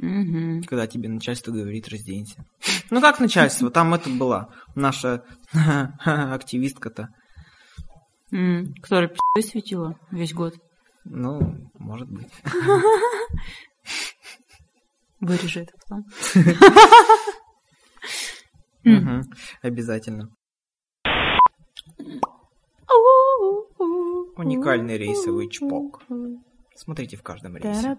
Мгм. 0.00 0.62
Когда 0.62 0.86
тебе 0.86 1.08
начальство 1.08 1.50
говорит 1.52 1.88
разденься. 1.88 2.44
Ну 2.90 3.02
как 3.02 3.20
начальство? 3.20 3.70
Там 3.70 3.92
это 3.92 4.08
была 4.08 4.48
наша 4.74 5.22
активистка-то. 6.04 7.08
Которая 8.30 9.08
пи***й 9.08 9.42
светила 9.42 9.98
весь 10.10 10.32
год. 10.32 10.54
Ну, 11.04 11.68
может 11.78 12.08
быть. 12.10 12.30
Вырежи 15.20 15.60
это 15.60 15.72
потом. 15.82 16.06
Обязательно. 19.62 20.30
Уникальный 24.36 24.96
рейсовый 24.96 25.50
чпок. 25.50 26.02
Смотрите 26.76 27.16
в 27.16 27.22
каждом 27.22 27.56
рейсе. 27.56 27.96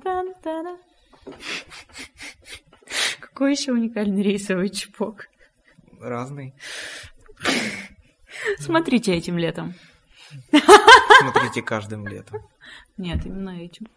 Какой 3.20 3.52
еще 3.52 3.72
уникальный 3.72 4.22
рейсовый 4.22 4.70
чпок? 4.70 5.28
Разный. 6.00 6.54
Смотрите 8.60 9.14
этим 9.14 9.38
летом. 9.38 9.74
Смотрите 11.22 11.62
каждым 11.62 12.08
летом. 12.08 12.42
Нет, 12.98 13.26
именно 13.26 13.62
этим. 13.62 13.88